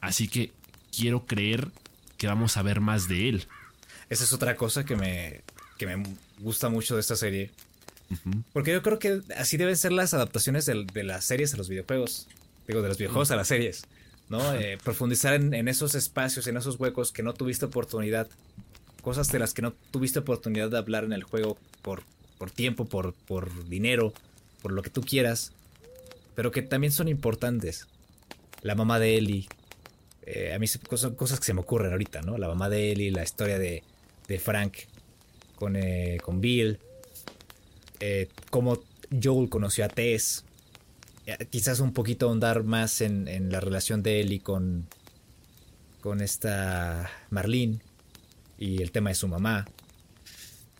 así 0.00 0.28
que 0.28 0.52
quiero 0.96 1.26
creer 1.26 1.68
que 2.16 2.26
vamos 2.26 2.56
a 2.56 2.62
ver 2.62 2.80
más 2.80 3.08
de 3.08 3.28
él. 3.28 3.46
Esa 4.10 4.24
es 4.24 4.32
otra 4.32 4.56
cosa 4.56 4.84
que 4.84 4.96
me, 4.96 5.42
que 5.78 5.86
me 5.86 6.02
gusta 6.38 6.68
mucho 6.68 6.94
de 6.94 7.00
esta 7.00 7.16
serie. 7.16 7.50
Porque 8.52 8.72
yo 8.72 8.82
creo 8.82 8.98
que 8.98 9.22
así 9.36 9.56
deben 9.56 9.76
ser 9.76 9.92
las 9.92 10.14
adaptaciones 10.14 10.66
de, 10.66 10.84
de 10.92 11.04
las 11.04 11.24
series 11.24 11.54
a 11.54 11.56
los 11.56 11.68
videojuegos. 11.68 12.28
Digo, 12.66 12.80
de 12.80 12.88
los 12.88 12.98
videojuegos 12.98 13.30
a 13.30 13.36
las 13.36 13.48
series. 13.48 13.84
¿no? 14.28 14.54
Eh, 14.54 14.78
profundizar 14.82 15.34
en, 15.34 15.68
esos 15.68 15.94
espacios, 15.94 16.46
en 16.46 16.56
esos 16.56 16.78
huecos 16.78 17.12
que 17.12 17.22
no 17.22 17.34
tuviste 17.34 17.66
oportunidad, 17.66 18.28
cosas 19.02 19.30
de 19.30 19.38
las 19.38 19.54
que 19.54 19.62
no 19.62 19.72
tuviste 19.90 20.18
oportunidad 20.20 20.70
de 20.70 20.78
hablar 20.78 21.04
en 21.04 21.12
el 21.12 21.24
juego 21.24 21.58
por, 21.82 22.02
por 22.38 22.50
tiempo, 22.50 22.86
por, 22.86 23.12
por 23.12 23.68
dinero, 23.68 24.12
por 24.62 24.72
lo 24.72 24.82
que 24.82 24.90
tú 24.90 25.02
quieras, 25.02 25.52
pero 26.34 26.50
que 26.50 26.62
también 26.62 26.92
son 26.92 27.08
importantes. 27.08 27.86
La 28.62 28.74
mamá 28.74 28.98
de 28.98 29.16
Ellie, 29.16 29.46
eh, 30.22 30.52
a 30.54 30.58
mí 30.58 30.66
son 30.66 31.14
cosas 31.14 31.38
que 31.38 31.44
se 31.44 31.54
me 31.54 31.60
ocurren 31.60 31.92
ahorita, 31.92 32.22
¿no? 32.22 32.38
La 32.38 32.48
mamá 32.48 32.68
de 32.68 32.92
Ellie, 32.92 33.10
la 33.10 33.22
historia 33.22 33.58
de, 33.58 33.82
de 34.26 34.38
Frank 34.38 34.76
con, 35.56 35.76
eh, 35.76 36.18
con 36.22 36.40
Bill, 36.40 36.78
cómo 38.50 38.82
Joel 39.22 39.48
conoció 39.48 39.84
a 39.84 39.88
Tess, 39.88 40.44
quizás 41.50 41.80
un 41.80 41.92
poquito 41.92 42.26
ahondar 42.26 42.64
más 42.64 43.00
en, 43.00 43.50
la 43.50 43.60
relación 43.60 44.02
de 44.02 44.20
Ellie 44.20 44.40
con, 44.40 44.86
con 46.00 46.20
esta 46.20 47.10
Marlene 47.30 47.78
y 48.58 48.82
el 48.82 48.90
tema 48.92 49.10
de 49.10 49.14
su 49.14 49.28
mamá. 49.28 49.66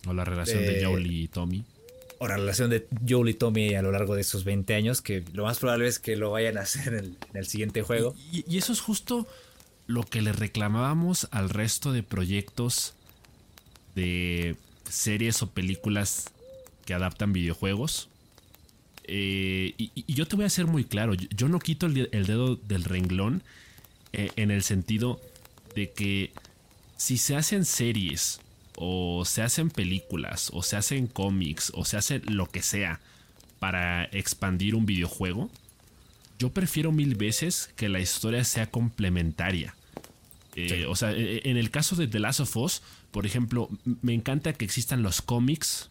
O 0.07 0.13
la 0.13 0.23
relación 0.23 0.61
de 0.61 0.85
Joel 0.85 1.11
y 1.11 1.27
Tommy. 1.27 1.65
O 2.19 2.27
la 2.27 2.37
relación 2.37 2.69
de 2.69 2.87
Joel 3.07 3.29
y 3.29 3.33
Tommy 3.33 3.75
a 3.75 3.81
lo 3.81 3.91
largo 3.91 4.15
de 4.15 4.21
esos 4.21 4.43
20 4.43 4.73
años, 4.73 5.01
que 5.01 5.23
lo 5.33 5.43
más 5.43 5.59
probable 5.59 5.87
es 5.87 5.99
que 5.99 6.15
lo 6.15 6.31
vayan 6.31 6.57
a 6.57 6.61
hacer 6.61 6.93
en 6.93 7.17
el, 7.33 7.45
siguiente 7.45 7.81
juego. 7.81 8.15
Y, 8.31 8.57
eso 8.57 8.73
es 8.73 8.79
justo 8.79 9.27
lo 9.87 10.03
que 10.03 10.21
le 10.21 10.31
reclamábamos 10.31 11.27
al 11.31 11.49
resto 11.49 11.91
de 11.91 12.03
proyectos 12.03 12.93
de 13.95 14.55
series 14.89 15.41
o 15.41 15.51
películas 15.51 16.31
que 16.85 16.93
adaptan 16.93 17.33
videojuegos. 17.33 18.09
Eh, 19.03 19.73
y, 19.77 20.13
yo 20.13 20.27
te 20.27 20.35
voy 20.35 20.45
a 20.45 20.49
ser 20.49 20.67
muy 20.67 20.85
claro, 20.85 21.13
yo, 21.13 21.47
no 21.47 21.59
quito 21.59 21.85
el, 21.85 22.25
dedo 22.25 22.55
del 22.55 22.83
renglón 22.83 23.43
eh, 24.13 24.31
en 24.35 24.51
el 24.51 24.63
sentido 24.63 25.21
de 25.75 25.91
que 25.91 26.31
si 26.97 27.17
se 27.17 27.35
hacen 27.35 27.65
series 27.65 28.39
o 28.77 29.23
se 29.25 29.41
hacen 29.41 29.69
películas 29.69 30.49
o 30.53 30.63
se 30.63 30.75
hacen 30.75 31.07
cómics 31.07 31.71
o 31.75 31.85
se 31.85 31.97
hace 31.97 32.19
lo 32.19 32.47
que 32.47 32.61
sea 32.61 32.99
para 33.59 34.05
expandir 34.05 34.75
un 34.75 34.85
videojuego, 34.85 35.49
yo 36.37 36.51
prefiero 36.51 36.91
mil 36.91 37.15
veces 37.15 37.69
que 37.75 37.89
la 37.89 37.99
historia 37.99 38.43
sea 38.43 38.69
complementaria. 38.69 39.75
Eh, 40.55 40.85
o 40.87 40.95
sea, 40.95 41.11
e, 41.11 41.41
en 41.45 41.57
el 41.57 41.69
caso 41.69 41.95
de 41.95 42.07
The 42.07 42.19
Last 42.19 42.41
of 42.41 42.55
Us, 42.57 42.81
por 43.11 43.25
ejemplo, 43.25 43.69
me 44.01 44.13
encanta 44.13 44.53
que 44.53 44.65
existan 44.65 45.03
los 45.03 45.21
cómics 45.21 45.89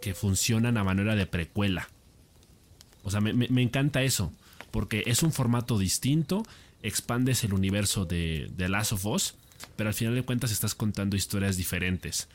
que 0.00 0.14
funcionan 0.14 0.76
a 0.78 0.84
manera 0.84 1.16
de 1.16 1.26
precuela. 1.26 1.88
O 3.02 3.10
sea, 3.10 3.20
me, 3.20 3.62
encanta 3.62 4.02
eso, 4.02 4.32
porque 4.70 5.04
es 5.06 5.22
un 5.22 5.32
formato 5.32 5.78
distinto, 5.78 6.42
expandes 6.82 7.44
el 7.44 7.54
universo 7.54 8.04
de, 8.04 8.50
de 8.56 8.68
Last 8.68 8.92
of 8.92 9.06
Us, 9.06 9.34
pero 9.76 9.88
al 9.88 9.94
final 9.94 10.14
de 10.14 10.22
cuentas 10.22 10.52
estás 10.52 10.74
contando 10.74 11.16
historias 11.16 11.56
diferentes. 11.56 12.28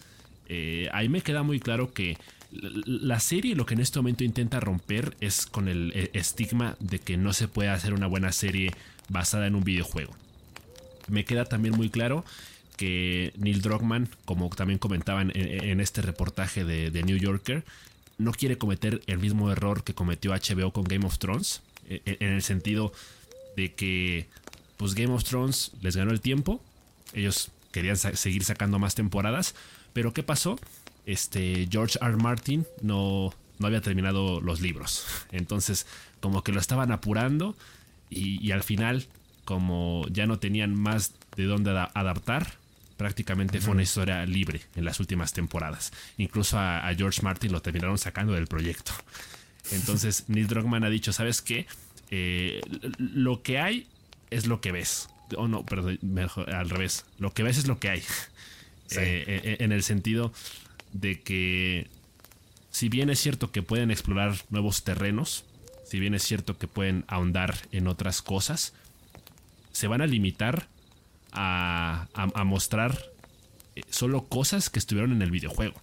Eh, 0.48 0.90
ahí 0.94 1.10
me 1.10 1.22
queda 1.22 1.44
muy 1.44 1.60
claro 1.60 1.94
que 1.94 2.18
la 2.52 3.20
serie 3.20 3.56
lo 3.56 3.66
que 3.66 3.74
en 3.74 3.82
este 3.82 4.00
momento 4.00 4.24
intenta 4.24 4.60
romper 4.60 5.16
es 5.20 5.46
con 5.46 5.68
el 5.68 5.92
e, 5.96 6.12
estigma 6.14 6.78
de 6.80 7.00
que 7.00 7.18
no 7.18 7.34
se 7.34 7.48
puede 7.48 7.70
hacer 7.70 7.94
una 7.94 8.08
buena 8.08 8.32
serie 8.32 8.72
basada 9.10 9.48
en 9.48 9.56
un 9.56 9.64
videojuego. 9.64 10.16
Me 11.08 11.26
queda 11.26 11.46
también 11.46 11.76
muy 11.76 11.90
claro 11.90 12.26
que 12.78 13.32
Neil 13.38 13.62
Druckmann, 13.62 14.10
como 14.26 14.50
también 14.50 14.80
comentaban 14.80 15.32
en, 15.34 15.80
este 15.80 16.02
reportaje 16.02 16.66
de, 16.66 17.04
New 17.04 17.18
Yorker, 17.18 17.64
no 18.18 18.32
quiere 18.32 18.58
cometer 18.58 19.02
el 19.08 19.20
mismo 19.20 19.52
error 19.52 19.84
que 19.84 19.94
cometió 19.94 20.32
HBO 20.32 20.72
con 20.72 20.84
Game 20.84 21.06
of 21.06 21.18
Thrones, 21.18 21.62
e, 21.88 22.02
e, 22.06 22.18
en 22.20 22.34
el 22.34 22.42
sentido 22.42 22.92
de 23.56 23.74
que 23.74 24.28
pues 24.78 24.94
Game 24.94 25.14
of 25.14 25.24
Thrones 25.24 25.72
les 25.82 25.96
ganó 25.96 26.12
el 26.12 26.22
tiempo, 26.22 26.62
ellos 27.16 27.52
querían 27.72 27.98
seguir 27.98 28.44
sacando 28.44 28.80
más 28.80 28.96
temporadas, 28.96 29.56
pero 29.94 30.14
¿qué 30.14 30.24
pasó? 30.24 30.60
Este 31.06 31.68
George 31.72 31.98
R. 32.02 32.18
Martin 32.18 32.66
no, 32.82 33.34
no 33.60 33.68
había 33.68 33.82
terminado 33.82 34.42
los 34.42 34.62
libros, 34.62 35.06
entonces 35.32 35.88
como 36.20 36.44
que 36.44 36.52
lo 36.52 36.60
estaban 36.60 36.92
apurando 36.92 37.56
y, 38.10 38.52
al 38.52 38.64
final 38.64 39.08
como 39.44 40.06
ya 40.10 40.26
no 40.26 40.40
tenían 40.40 40.74
más 40.74 41.14
de 41.36 41.46
dónde 41.46 41.72
adaptar, 41.72 42.54
prácticamente 42.98 43.62
fue 43.62 43.74
una 43.74 43.84
historia 43.84 44.26
libre 44.26 44.62
en 44.76 44.86
las 44.86 45.00
últimas 45.00 45.34
temporadas. 45.34 45.92
Incluso 46.18 46.58
a, 46.58 46.92
George 46.98 47.22
Martin 47.22 47.52
lo 47.52 47.62
terminaron 47.62 47.98
sacando 47.98 48.34
del 48.34 48.48
proyecto. 48.48 48.92
Entonces 49.72 50.24
Neil 50.30 50.48
Druckmann 50.48 50.84
ha 50.84 50.90
dicho, 50.90 51.14
¿sabes 51.14 51.42
qué? 51.42 51.68
Eh, 52.10 52.62
lo 52.98 53.44
que 53.44 53.60
hay 53.60 53.88
es 54.32 54.48
lo 54.48 54.62
que 54.62 54.72
ves. 54.72 55.10
O 55.36 55.44
oh, 55.44 55.48
no, 55.48 55.66
perdón, 55.66 56.00
mejor, 56.02 56.54
al 56.54 56.70
revés. 56.70 57.06
Lo 57.18 57.34
que 57.34 57.44
ves 57.44 57.58
es 57.58 57.68
lo 57.68 57.80
que 57.80 57.90
hay. 57.90 58.04
Eh, 58.92 59.24
eh, 59.28 59.58
en 59.62 59.72
el 59.72 59.82
sentido 59.82 60.32
de 60.94 61.20
que 61.20 61.88
si 62.70 62.88
bien 62.88 63.10
es 63.10 63.20
cierto 63.20 63.52
que 63.52 63.64
pueden 63.64 63.90
explorar 63.90 64.36
nuevos 64.52 64.84
terrenos, 64.84 65.44
si 65.86 66.00
bien 66.00 66.14
es 66.14 66.22
cierto 66.22 66.60
que 66.60 66.68
pueden 66.68 67.04
ahondar 67.08 67.56
en 67.72 67.88
otras 67.88 68.22
cosas, 68.22 68.74
se 69.72 69.88
van 69.88 70.02
a 70.02 70.08
limitar 70.08 70.68
a, 71.32 72.08
mostrar 72.46 72.98
eh, 73.76 73.84
solo 73.90 74.26
cosas 74.26 74.70
que 74.70 74.80
estuvieron 74.80 75.14
en 75.14 75.22
el 75.22 75.32
videojuego. 75.32 75.76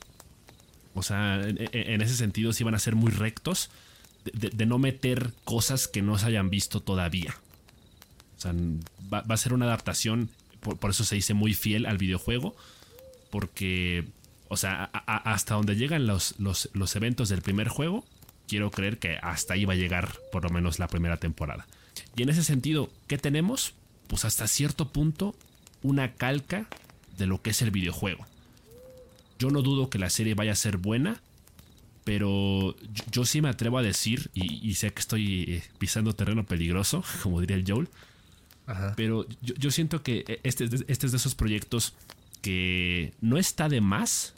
O 0.94 1.02
sea, 1.02 1.40
en, 1.42 2.02
ese 2.02 2.14
sentido 2.14 2.52
sí 2.52 2.62
van 2.62 2.74
a 2.74 2.78
ser 2.78 2.94
muy 2.94 3.10
rectos 3.10 3.70
de, 4.24 4.66
no 4.66 4.78
meter 4.78 5.32
cosas 5.44 5.88
que 5.88 6.02
no 6.02 6.18
se 6.18 6.26
hayan 6.26 6.50
visto 6.50 6.80
todavía. 6.80 7.34
Sea, 8.42 8.54
va, 9.12 9.24
a 9.28 9.36
ser 9.36 9.52
una 9.52 9.66
adaptación, 9.66 10.30
por, 10.60 10.90
eso 10.90 11.04
se 11.04 11.14
dice 11.14 11.34
muy 11.34 11.54
fiel 11.54 11.86
al 11.86 11.98
videojuego, 11.98 12.54
porque, 13.30 14.04
o 14.48 14.56
sea, 14.56 14.84
hasta 14.84 15.54
donde 15.54 15.76
llegan 15.76 16.06
los, 16.06 16.34
los, 16.38 16.70
los 16.72 16.96
eventos 16.96 17.28
del 17.28 17.42
primer 17.42 17.68
juego, 17.68 18.04
quiero 18.46 18.70
creer 18.70 18.98
que 18.98 19.18
hasta 19.22 19.54
ahí 19.54 19.64
va 19.64 19.72
a 19.72 19.76
llegar 19.76 20.12
por 20.30 20.44
lo 20.44 20.50
menos 20.50 20.78
la 20.78 20.88
primera 20.88 21.16
temporada. 21.16 21.66
Y 22.16 22.22
en 22.22 22.28
ese 22.28 22.42
sentido, 22.42 22.90
¿qué 23.06 23.18
tenemos? 23.18 23.74
pues 24.12 24.26
hasta 24.26 24.46
cierto 24.46 24.92
punto 24.92 25.34
una 25.82 26.12
calca 26.12 26.68
de 27.16 27.24
lo 27.24 27.40
que 27.40 27.48
es 27.48 27.62
el 27.62 27.70
videojuego. 27.70 28.26
Yo 29.38 29.48
no 29.48 29.62
dudo 29.62 29.88
que 29.88 29.98
la 29.98 30.10
serie 30.10 30.34
vaya 30.34 30.52
a 30.52 30.54
ser 30.54 30.76
buena, 30.76 31.22
pero 32.04 32.76
yo, 33.10 33.24
sí 33.24 33.40
me 33.40 33.48
atrevo 33.48 33.78
a 33.78 33.82
decir, 33.82 34.30
y, 34.34 34.74
sé 34.74 34.92
que 34.92 35.00
estoy 35.00 35.44
eh, 35.48 35.62
pisando 35.78 36.14
terreno 36.14 36.44
peligroso, 36.44 37.02
como 37.22 37.40
diría 37.40 37.56
el 37.56 37.64
Joel, 37.66 37.88
pero 38.96 39.26
yo, 39.40 39.70
siento 39.70 40.02
que 40.02 40.40
este, 40.42 40.64
este, 40.64 41.06
es 41.06 41.12
de 41.12 41.16
esos 41.16 41.34
proyectos 41.34 41.94
que 42.40 43.12
no 43.20 43.38
está 43.38 43.68
de 43.68 43.80
más, 43.80 44.34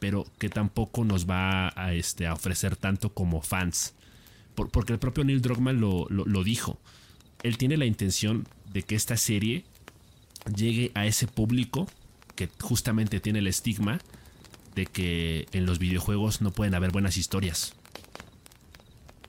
pero 0.00 0.26
que 0.38 0.48
tampoco 0.48 1.04
nos 1.04 1.28
va 1.28 1.72
a, 1.76 1.94
este, 1.94 2.26
a 2.26 2.34
ofrecer 2.34 2.76
tanto 2.76 3.12
como 3.12 3.42
fans. 3.42 3.94
porque 4.54 4.92
el 4.92 4.98
propio 4.98 5.24
Neil 5.24 5.42
Druckmann 5.42 5.80
lo, 5.80 6.06
lo 6.08 6.44
dijo. 6.44 6.78
Él 7.42 7.58
tiene 7.58 7.76
la 7.76 7.86
intención 7.86 8.46
de 8.72 8.82
que 8.82 8.94
esta 8.94 9.16
serie 9.16 9.64
llegue 10.56 10.90
a 10.94 11.06
ese 11.06 11.26
público 11.26 11.86
que 12.34 12.48
justamente 12.60 13.20
tiene 13.20 13.38
el 13.38 13.46
estigma 13.46 14.00
de 14.74 14.86
que 14.86 15.46
en 15.52 15.66
los 15.66 15.78
videojuegos 15.78 16.40
no 16.40 16.52
pueden 16.52 16.74
haber 16.74 16.90
buenas 16.90 17.16
historias. 17.16 17.74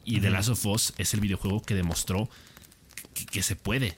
Y 0.04 0.20
The 0.20 0.30
Last 0.30 0.50
of 0.50 0.66
Us 0.66 0.94
es 0.98 1.14
el 1.14 1.20
videojuego 1.20 1.62
que 1.62 1.74
demostró 1.74 2.30
que, 3.32 3.42
se 3.42 3.56
puede. 3.56 3.98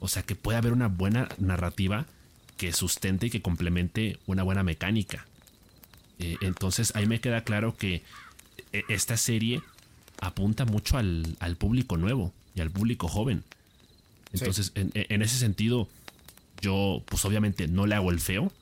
O 0.00 0.08
sea, 0.08 0.22
que 0.22 0.34
puede 0.34 0.58
haber 0.58 0.72
una 0.72 0.88
buena 0.88 1.28
narrativa 1.38 2.06
que 2.56 2.72
sustente 2.72 3.26
y 3.26 3.30
que 3.30 3.42
complemente 3.42 4.18
una 4.26 4.42
buena 4.42 4.62
mecánica. 4.62 5.26
Eh, 6.18 6.36
entonces 6.40 6.94
ahí 6.96 7.06
me 7.06 7.20
queda 7.20 7.44
claro 7.44 7.76
que 7.76 8.02
eh, 8.72 8.82
esta 8.88 9.16
serie 9.16 9.62
apunta 10.20 10.64
mucho 10.64 10.98
al, 10.98 11.56
público 11.58 11.96
nuevo 11.96 12.32
y 12.54 12.60
al 12.60 12.70
público 12.70 13.08
joven. 13.08 13.44
Entonces, 14.32 14.72
en, 14.74 15.22
ese 15.22 15.38
sentido, 15.38 15.88
yo 16.60 17.02
pues 17.06 17.24
obviamente 17.24 17.66
no 17.66 17.86
le 17.86 17.94
hago 17.94 18.10
el 18.10 18.20
feo, 18.20 18.52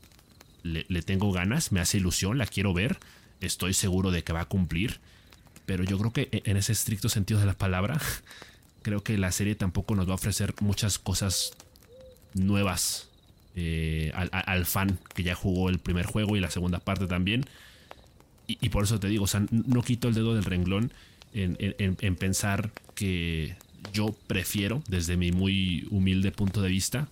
le, 0.63 0.85
tengo 1.03 1.33
ganas, 1.33 1.73
me 1.73 1.81
hace 1.81 1.97
ilusión, 1.97 2.39
la 2.39 2.47
quiero 2.47 2.73
ver, 2.73 2.99
estoy 3.41 3.75
seguro 3.75 4.13
de 4.13 4.23
que 4.23 4.33
va 4.33 4.43
a 4.43 4.45
cumplir, 4.45 5.01
pero 5.65 5.83
yo 5.83 5.99
creo 5.99 6.13
que 6.13 6.29
en 6.45 6.57
ese 6.57 6.73
estricto 6.73 7.09
sentido 7.09 7.41
de 7.41 7.47
la 7.47 7.55
palabra, 7.55 8.01
creo 8.87 9.03
que 9.03 9.19
la 9.19 9.33
serie 9.33 9.57
tampoco 9.57 9.97
nos 9.97 10.07
va 10.07 10.13
a 10.13 10.15
ofrecer 10.15 10.55
muchas 10.61 11.01
cosas 11.01 11.51
nuevas 12.35 13.09
eh, 13.57 14.13
al, 14.15 14.65
fan 14.65 15.01
que 15.13 15.25
ya 15.25 15.35
jugó 15.35 15.71
el 15.71 15.81
primer 15.81 16.07
juego 16.07 16.37
y 16.37 16.41
la 16.41 16.53
segunda 16.53 16.79
parte 16.79 17.09
también. 17.09 17.47
Y, 18.47 18.69
por 18.69 18.85
eso 18.85 19.01
te 19.01 19.09
digo, 19.09 19.25
o 19.25 19.27
sea, 19.27 19.45
no 19.51 19.83
quito 19.83 20.07
el 20.07 20.15
dedo 20.15 20.37
del 20.37 20.45
renglón 20.45 20.93
en 21.35 22.15
pensar 22.15 22.71
que 22.95 23.57
yo 23.93 24.15
prefiero, 24.29 24.85
desde 24.87 25.17
mi 25.17 25.33
muy 25.33 25.89
humilde 25.91 26.31
punto 26.31 26.63
de 26.63 26.69
vista, 26.69 27.09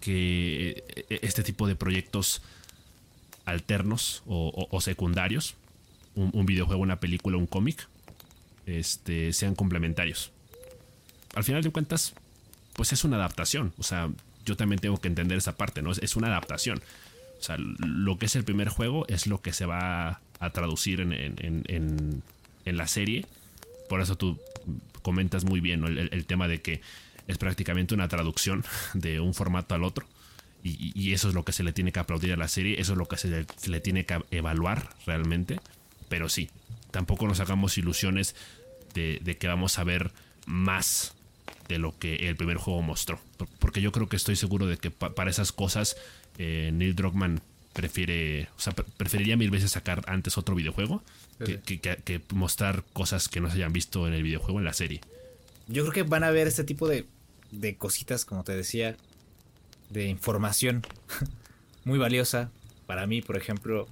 que 0.00 0.84
eh, 1.08 1.18
este 1.22 1.42
tipo 1.42 1.66
de 1.66 1.74
proyectos 1.74 2.42
alternos 3.44 4.22
o, 4.24 4.80
secundarios, 4.80 5.56
un, 6.14 6.46
videojuego, 6.46 6.80
una 6.80 7.00
película, 7.00 7.38
un 7.38 7.48
cómic, 7.48 7.88
este, 8.66 9.32
sean 9.32 9.56
complementarios. 9.56 10.30
Al 11.34 11.44
final 11.44 11.62
de 11.62 11.70
cuentas, 11.70 12.14
pues 12.74 12.92
es 12.92 13.04
una 13.04 13.16
adaptación. 13.16 13.72
O 13.78 13.82
sea, 13.82 14.10
yo 14.44 14.56
también 14.56 14.80
tengo 14.80 14.98
que 14.98 15.08
entender 15.08 15.38
esa 15.38 15.56
parte, 15.56 15.82
¿no? 15.82 15.92
Es, 15.92 16.16
una 16.16 16.28
adaptación. 16.28 16.82
O 17.38 17.42
sea, 17.42 17.56
lo 17.58 18.18
que 18.18 18.26
es 18.26 18.36
el 18.36 18.44
primer 18.44 18.68
juego 18.68 19.06
es 19.08 19.26
lo 19.26 19.40
que 19.40 19.52
se 19.52 19.66
va 19.66 20.20
a 20.40 20.50
traducir 20.50 21.00
en, 21.00 21.12
en, 21.12 22.22
la 22.64 22.86
serie. 22.86 23.26
Por 23.88 24.00
eso 24.00 24.16
tú 24.16 24.38
comentas 25.02 25.44
muy 25.44 25.60
bien 25.60 25.84
el, 25.84 26.26
tema 26.26 26.46
de 26.46 26.60
que 26.62 26.80
es 27.26 27.38
prácticamente 27.38 27.94
una 27.94 28.08
traducción 28.08 28.64
de 28.94 29.20
un 29.20 29.34
formato 29.34 29.74
al 29.74 29.84
otro. 29.84 30.06
Y, 30.62 31.12
eso 31.12 31.28
es 31.28 31.34
lo 31.34 31.44
que 31.44 31.52
se 31.52 31.62
le 31.64 31.72
tiene 31.72 31.90
que 31.90 32.00
aplaudir 32.00 32.34
a 32.34 32.36
la 32.36 32.46
serie, 32.46 32.78
eso 32.80 32.92
es 32.92 32.98
lo 32.98 33.08
que 33.08 33.16
se 33.16 33.46
le, 33.66 33.80
tiene 33.80 34.04
que 34.04 34.20
evaluar 34.30 34.90
realmente. 35.06 35.58
Pero 36.10 36.28
sí, 36.28 36.50
tampoco 36.90 37.26
nos 37.26 37.40
hagamos 37.40 37.78
ilusiones 37.78 38.36
de, 38.94 39.36
que 39.38 39.48
vamos 39.48 39.78
a 39.78 39.84
ver 39.84 40.12
más 40.44 41.14
de 41.74 41.78
lo 41.78 41.98
que 41.98 42.28
el 42.28 42.36
primer 42.36 42.56
juego 42.56 42.82
mostró. 42.82 43.20
Porque 43.58 43.80
yo 43.80 43.92
creo 43.92 44.08
que 44.08 44.16
estoy 44.16 44.36
seguro 44.36 44.66
de 44.66 44.76
que 44.76 44.90
para 44.90 45.30
esas 45.30 45.52
cosas 45.52 45.96
eh, 46.38 46.70
Neil 46.72 46.94
Druckmann 46.94 47.40
prefiere, 47.72 48.48
o 48.56 48.60
sea, 48.60 48.72
preferiría 48.72 49.36
mil 49.36 49.50
veces 49.50 49.70
sacar 49.70 50.02
antes 50.06 50.36
otro 50.36 50.54
videojuego 50.54 51.02
que, 51.38 52.20
mostrar 52.34 52.84
cosas 52.92 53.28
que 53.28 53.40
no 53.40 53.48
se 53.48 53.56
hayan 53.56 53.72
visto 53.72 54.06
en 54.06 54.12
el 54.12 54.22
videojuego 54.22 54.58
en 54.58 54.64
la 54.64 54.72
serie. 54.72 55.00
Yo 55.68 55.82
creo 55.82 55.92
que 55.92 56.02
van 56.02 56.24
a 56.24 56.30
ver 56.30 56.48
este 56.48 56.64
tipo 56.64 56.88
de 56.88 57.06
de 57.50 57.76
cositas, 57.76 58.24
como 58.24 58.44
te 58.44 58.54
decía, 58.54 58.96
de 59.88 60.06
información 60.06 60.82
muy 61.84 61.98
valiosa. 61.98 62.50
Para 62.86 63.06
mí, 63.06 63.22
por 63.22 63.36
ejemplo, 63.36 63.88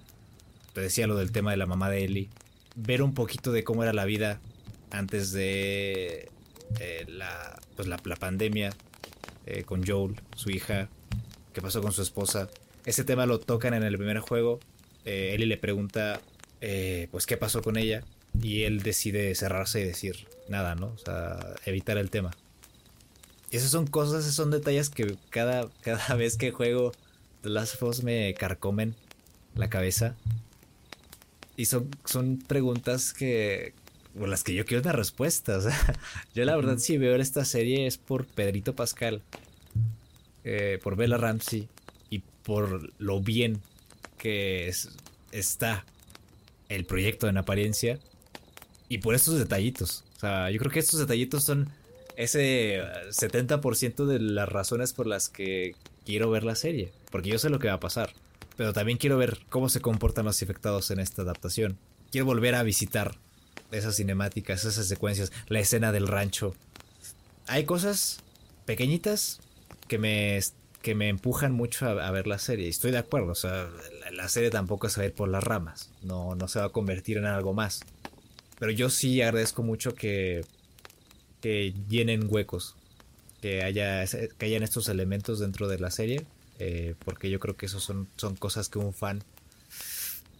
te 0.73 0.81
decía 0.81 1.07
lo 1.07 1.17
del 1.17 1.33
tema 1.33 1.51
de 1.51 1.57
la 1.57 1.67
mamá 1.67 1.91
de 1.91 2.05
Ellie. 2.05 2.29
Ver 2.75 3.03
un 3.03 3.15
poquito 3.15 3.53
de 3.53 3.65
cómo 3.65 3.83
era 3.83 3.93
la 3.93 4.05
vida 4.05 4.41
antes 4.91 5.33
de 5.33 6.31
eh, 6.81 7.05
la, 7.09 7.61
pues 7.77 7.89
la, 7.89 7.97
pandemia 7.97 8.71
eh, 9.47 9.65
con 9.65 9.87
Joel, 9.87 10.21
su 10.37 10.51
hija, 10.51 10.89
qué 11.53 11.61
pasó 11.61 11.83
con 11.83 11.93
su 11.93 12.03
esposa. 12.03 12.49
Ese 12.85 13.05
tema 13.05 13.27
lo 13.27 13.41
tocan 13.41 13.75
en 13.75 13.83
el 13.83 13.97
primer 13.97 14.21
juego. 14.21 14.61
Eh, 15.05 15.35
Ellie 15.35 15.47
le 15.47 15.57
pregunta, 15.57 16.21
pues, 17.11 17.27
qué 17.27 17.37
pasó 17.37 17.63
con 17.63 17.77
ella. 17.77 18.05
Y 18.41 18.65
él 18.65 18.83
decide 18.83 19.35
cerrarse 19.35 19.81
y 19.81 19.85
decir 19.85 20.29
nada, 20.49 20.75
¿no? 20.75 20.89
O 20.89 20.99
sea, 20.99 21.39
evitar 21.65 21.99
el 21.99 22.11
tema. 22.11 22.31
Esas 23.51 23.71
son 23.71 23.87
cosas, 23.87 24.25
esos 24.25 24.35
son 24.35 24.51
detalles 24.51 24.91
que 24.91 25.17
cada, 25.31 25.69
cada 25.81 26.15
vez 26.15 26.37
que 26.37 26.51
juego 26.51 26.93
The 27.43 27.49
Last 27.49 27.83
me 28.03 28.35
carcomen 28.35 28.95
la 29.55 29.71
cabeza. 29.71 30.17
Y 31.57 31.67
son, 31.67 31.91
son 32.05 32.39
preguntas 32.39 33.13
que. 33.13 33.75
Por 34.19 34.29
las 34.29 34.43
que 34.43 34.55
yo 34.55 34.65
quiero 34.65 34.83
una 34.83 34.93
respuesta. 34.93 35.59
O 35.59 35.61
sea, 35.61 35.79
yo 36.35 36.45
la 36.45 36.57
verdad, 36.57 36.79
si 36.79 36.99
veo 36.99 37.15
esta 37.17 37.45
serie 37.45 37.87
es 37.87 37.99
por 37.99 38.27
Pedrito 38.27 38.75
Pascal. 38.75 39.23
Eh, 40.45 40.79
por 40.83 40.97
Bella 40.97 41.17
Ramsey. 41.17 41.69
Y 42.11 42.21
por 42.43 42.91
lo 43.01 43.21
bien 43.21 43.61
que 44.17 44.73
está 45.31 45.85
el 46.69 46.85
proyecto 46.85 47.29
en 47.29 47.39
apariencia. 47.39 47.99
Y 48.89 48.99
por 48.99 49.15
estos 49.15 49.39
detallitos. 49.39 50.05
O 50.17 50.21
sea, 50.21 50.51
yo 50.51 50.59
creo 50.59 50.73
que 50.73 50.81
estos 50.81 50.99
detallitos 50.99 51.45
son 51.45 51.71
ese 52.17 52.83
70% 53.11 54.07
de 54.07 54.19
las 54.19 54.49
razones 54.49 54.93
por 54.93 55.07
las 55.07 55.29
que 55.29 55.77
quiero 56.05 56.31
ver 56.31 56.43
la 56.43 56.57
serie. 56.57 56.91
Porque 57.13 57.29
yo 57.29 57.39
sé 57.39 57.51
lo 57.51 57.61
que 57.61 57.69
va 57.69 57.75
a 57.75 57.81
pasar. 57.81 58.13
Pero 58.57 58.73
también 58.73 58.99
quiero 58.99 59.17
ver 59.17 59.39
cómo 59.49 59.69
se 59.69 59.81
comportan 59.81 60.25
los 60.25 60.43
infectados 60.43 60.91
en 60.91 60.99
esta 60.99 61.23
adaptación. 61.23 61.79
Quiero 62.11 62.27
volver 62.27 62.57
a 62.57 62.65
visitar 62.65 63.17
esas 63.71 63.97
cinemáticas, 63.97 64.65
esas 64.65 64.87
secuencias, 64.87 65.33
la 65.49 65.61
escena 65.61 65.93
del 65.93 66.07
rancho. 66.07 66.55
Hay 67.47 67.65
cosas 67.65 68.19
pequeñitas 68.65 69.41
que 69.89 69.99
me, 69.99 70.39
que 70.83 70.95
me 70.95 71.09
empujan 71.09 71.53
mucho 71.53 71.87
a, 71.87 72.11
ver 72.11 72.27
la 72.27 72.39
serie. 72.39 72.67
Y 72.67 72.71
estoy 72.71 72.91
de 72.91 72.99
acuerdo. 72.99 73.33
O 73.33 73.35
sea, 73.35 73.69
la, 74.13 74.29
serie 74.29 74.51
tampoco 74.51 74.89
se 74.89 75.01
va 75.01 75.05
a 75.05 75.07
ir 75.07 75.15
por 75.15 75.29
las 75.29 75.43
ramas. 75.43 75.91
No, 76.03 76.35
no 76.35 76.49
se 76.49 76.59
va 76.59 76.67
a 76.67 76.71
convertir 76.71 77.17
en 77.17 77.27
algo 77.27 77.55
más. 77.55 77.81
Pero 78.59 78.73
yo 78.73 78.91
sí 78.91 79.23
agradezco 79.23 79.63
mucho 79.63 79.95
que 79.95 80.45
que 81.41 81.73
llenen 81.89 82.27
huecos, 82.29 82.75
que 83.41 83.63
haya 83.63 84.05
que 84.07 84.47
hayan 84.47 84.63
estos 84.63 84.89
elementos 84.89 85.39
dentro 85.39 85.69
de 85.69 85.79
la 85.79 85.91
serie, 85.91 86.27
eh, 86.59 86.95
porque 87.05 87.31
yo 87.31 87.39
creo 87.39 87.57
que 87.57 87.67
esos 87.67 87.85
son, 87.85 88.09
son 88.17 88.37
cosas 88.37 88.69
que 88.69 88.79
un 88.79 88.93
fan 88.93 89.23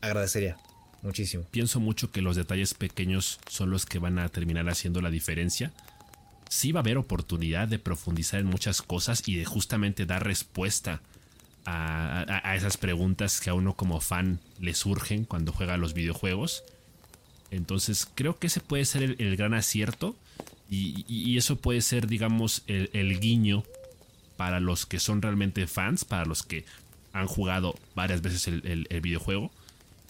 agradecería 0.01 0.57
muchísimo. 1.03 1.45
Pienso 1.51 1.81
mucho 1.81 2.11
que 2.11 2.23
los 2.23 2.37
detalles 2.37 2.75
pequeños 2.75 3.41
son 3.49 3.71
los 3.71 3.87
que 3.87 3.99
van 3.99 4.19
a 4.19 4.29
terminar 4.29 4.69
haciendo 4.69 5.01
la 5.01 5.11
diferencia. 5.11 5.73
Sí 6.49 6.73
va 6.73 6.81
a 6.81 6.83
haber 6.83 6.99
oportunidad 6.99 7.69
de 7.69 7.79
profundizar 7.79 8.41
en 8.41 8.47
muchas 8.47 8.83
cosas 8.83 9.23
y 9.27 9.37
de 9.37 9.45
justamente 9.45 10.07
dar 10.07 10.25
respuesta 10.25 11.01
a, 11.65 12.55
esas 12.57 12.79
preguntas 12.79 13.41
que 13.41 13.51
a 13.51 13.55
uno 13.55 13.75
como 13.75 14.01
fan 14.01 14.41
le 14.59 14.75
surgen 14.75 15.25
cuando 15.25 15.53
juega 15.53 15.77
los 15.77 15.93
videojuegos. 15.93 16.65
Entonces 17.51 18.09
creo 18.15 18.39
que 18.39 18.47
ese 18.47 18.61
puede 18.61 18.85
ser 18.85 19.17
el 19.19 19.37
gran 19.37 19.53
acierto 19.55 20.17
y, 20.71 21.37
eso 21.39 21.57
puede 21.57 21.81
ser, 21.81 22.07
digamos, 22.07 22.63
el, 22.67 23.21
guiño 23.21 23.65
para 24.37 24.61
los 24.61 24.85
que 24.85 25.01
son 25.01 25.23
realmente 25.23 25.67
fans, 25.67 26.05
para 26.05 26.27
los 26.27 26.43
que 26.43 26.65
han 27.13 27.27
jugado 27.27 27.75
varias 27.95 28.21
veces 28.21 28.47
el, 28.49 28.87
videojuego. 29.01 29.51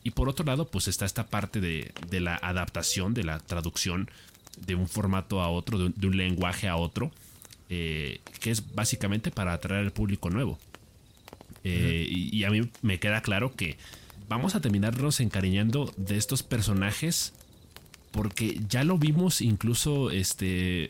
Y 0.09 0.11
por 0.11 0.31
otro 0.31 0.47
lado, 0.47 0.69
pues 0.69 0.89
está 0.89 1.05
esta 1.05 1.27
parte 1.27 1.61
de, 1.61 1.93
la 2.13 2.35
adaptación, 2.37 3.13
de 3.13 3.25
la 3.25 3.41
traducción 3.41 4.11
de 4.67 4.75
un 4.75 4.89
formato 4.89 5.43
a 5.43 5.51
otro, 5.51 5.91
de 5.91 6.07
un, 6.07 6.17
lenguaje 6.17 6.67
a 6.67 6.77
otro, 6.77 7.13
eh, 7.69 8.23
que 8.41 8.51
es 8.51 8.75
básicamente 8.75 9.31
para 9.31 9.53
atraer 9.53 9.85
al 9.85 9.93
público 9.93 10.31
nuevo. 10.31 10.59
Eh, 11.63 12.07
y, 12.09 12.43
a 12.45 12.51
mí 12.51 12.71
me 12.81 12.99
queda 12.99 13.21
claro 13.21 13.55
que 13.55 13.77
vamos 14.31 14.55
a 14.55 14.63
terminarnos 14.63 15.21
encariñando 15.21 15.93
de 15.99 16.17
estos 16.17 16.43
personajes 16.43 17.35
porque 18.11 18.59
ya 18.67 18.85
lo 18.85 18.97
vimos 18.97 19.43
incluso 19.43 20.11
este 20.11 20.89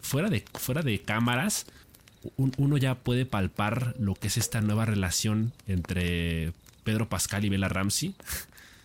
fuera 0.00 0.30
de 0.30 0.44
fuera 0.54 0.80
de 0.80 1.00
cámaras 1.02 1.66
uno 2.36 2.78
ya 2.78 2.94
puede 2.94 3.26
palpar 3.26 3.94
lo 3.98 4.14
que 4.14 4.28
es 4.28 4.38
esta 4.38 4.62
nueva 4.62 4.86
relación 4.86 5.52
entre 5.66 6.54
Pedro 6.86 7.08
Pascal 7.08 7.44
y 7.44 7.48
Bella 7.48 7.68
Ramsey. 7.68 8.14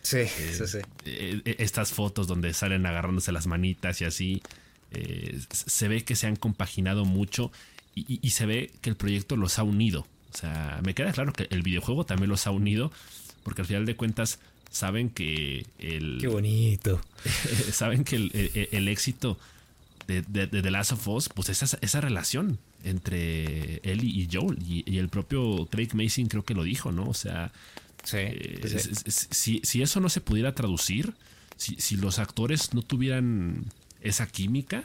Sí, 0.02 0.16
eh, 0.16 0.28
sí, 0.28 0.66
sí. 0.66 0.78
Eh, 1.06 1.40
eh, 1.44 1.56
estas 1.60 1.92
fotos 1.92 2.26
donde 2.26 2.52
salen 2.52 2.84
agarrándose 2.84 3.30
las 3.30 3.46
manitas 3.46 4.00
y 4.00 4.04
así. 4.04 4.42
se 5.50 5.88
ve 5.88 6.02
que 6.02 6.16
se 6.16 6.26
han 6.26 6.34
compaginado 6.34 7.04
mucho 7.04 7.52
y, 7.94 8.30
se 8.30 8.44
ve 8.44 8.72
que 8.80 8.90
el 8.90 8.96
proyecto 8.96 9.36
los 9.36 9.58
ha 9.60 9.62
unido. 9.62 10.06
O 10.34 10.36
sea, 10.36 10.80
me 10.82 10.94
queda 10.94 11.12
claro 11.12 11.32
que 11.32 11.46
el 11.50 11.62
videojuego 11.62 12.04
también 12.04 12.28
los 12.28 12.46
ha 12.46 12.50
unido, 12.50 12.90
porque 13.44 13.62
al 13.62 13.68
final 13.68 13.86
de 13.86 13.94
cuentas 13.94 14.40
saben 14.70 15.08
que 15.08 15.64
el... 15.78 16.18
Qué 16.20 16.26
bonito. 16.26 17.00
saben 17.72 18.02
que 18.02 18.16
el, 18.16 18.88
éxito 18.88 19.38
de, 20.08 20.22
The 20.22 20.70
Last 20.70 20.92
of 20.92 21.06
Us, 21.06 21.28
pues 21.28 21.50
esa, 21.50 21.78
esa 21.80 22.00
relación 22.00 22.58
entre 22.82 23.76
Ellie 23.84 24.22
y 24.22 24.28
Joel. 24.30 24.58
Y, 24.66 24.98
el 24.98 25.08
propio 25.08 25.66
Craig 25.66 25.90
Mason 25.94 26.26
creo 26.26 26.44
que 26.44 26.54
lo 26.54 26.64
dijo, 26.64 26.92
¿no? 26.92 27.08
O 27.08 27.14
sea, 27.14 27.52
eh, 28.12 29.00
si, 29.06 29.60
si, 29.62 29.82
eso 29.82 30.00
no 30.00 30.08
se 30.08 30.20
pudiera 30.20 30.54
traducir, 30.54 31.14
si, 31.56 31.76
si, 31.76 31.96
los 31.96 32.18
actores 32.18 32.74
no 32.74 32.82
tuvieran 32.82 33.66
esa 34.00 34.26
química, 34.26 34.84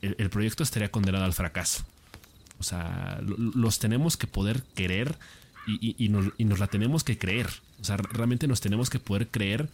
el, 0.00 0.30
proyecto 0.30 0.62
estaría 0.62 0.90
condenado 0.90 1.24
al 1.24 1.32
fracaso. 1.32 1.84
O 2.58 2.62
sea, 2.62 3.20
los 3.22 3.78
tenemos 3.78 4.16
que 4.16 4.26
poder 4.26 4.62
querer 4.74 5.18
y, 5.66 5.94
y, 5.98 6.08
nos, 6.08 6.32
y, 6.38 6.44
nos, 6.44 6.58
la 6.58 6.68
tenemos 6.68 7.04
que 7.04 7.18
creer. 7.18 7.48
O 7.80 7.84
sea, 7.84 7.96
realmente 7.96 8.46
nos 8.46 8.60
tenemos 8.60 8.90
que 8.90 8.98
poder 8.98 9.28
creer 9.28 9.68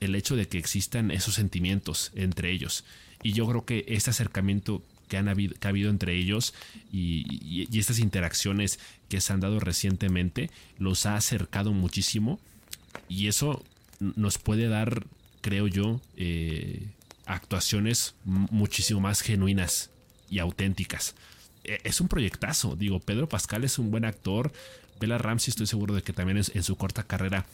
el 0.00 0.14
hecho 0.14 0.36
de 0.36 0.48
que 0.48 0.58
existan 0.58 1.10
esos 1.10 1.34
sentimientos 1.34 2.12
entre 2.14 2.50
ellos. 2.50 2.84
Y 3.22 3.32
yo 3.32 3.46
creo 3.46 3.64
que 3.64 3.84
este 3.88 4.10
acercamiento 4.10 4.82
que, 5.10 5.18
han 5.18 5.28
habido, 5.28 5.54
que 5.56 5.66
ha 5.66 5.70
habido 5.70 5.90
entre 5.90 6.16
ellos 6.16 6.54
y, 6.90 7.68
estas 7.78 7.98
interacciones 7.98 8.78
que 9.08 9.20
se 9.20 9.32
han 9.32 9.40
dado 9.40 9.58
recientemente 9.60 10.50
los 10.78 11.04
ha 11.04 11.16
acercado 11.16 11.72
muchísimo 11.72 12.38
y 13.08 13.26
eso 13.26 13.62
nos 13.98 14.38
puede 14.38 14.68
dar, 14.68 15.04
creo 15.40 15.66
yo, 15.66 16.00
eh, 16.16 16.88
actuaciones 17.26 18.14
muchísimo 18.24 19.00
más 19.00 19.20
genuinas 19.20 19.90
y 20.30 20.38
auténticas. 20.38 21.16
E, 21.64 21.80
es 21.82 22.00
un 22.00 22.08
proyectazo, 22.08 22.76
digo, 22.76 23.00
Pedro 23.00 23.28
Pascal 23.28 23.64
es 23.64 23.78
un 23.78 23.90
buen 23.90 24.04
actor, 24.04 24.52
Bella 25.00 25.18
Ramsey 25.18 25.50
estoy 25.50 25.66
seguro 25.66 25.94
de 25.94 26.02
que 26.02 26.12
también 26.12 26.38
en 26.38 26.62
su 26.62 26.76
corta 26.76 27.02
carrera 27.02 27.46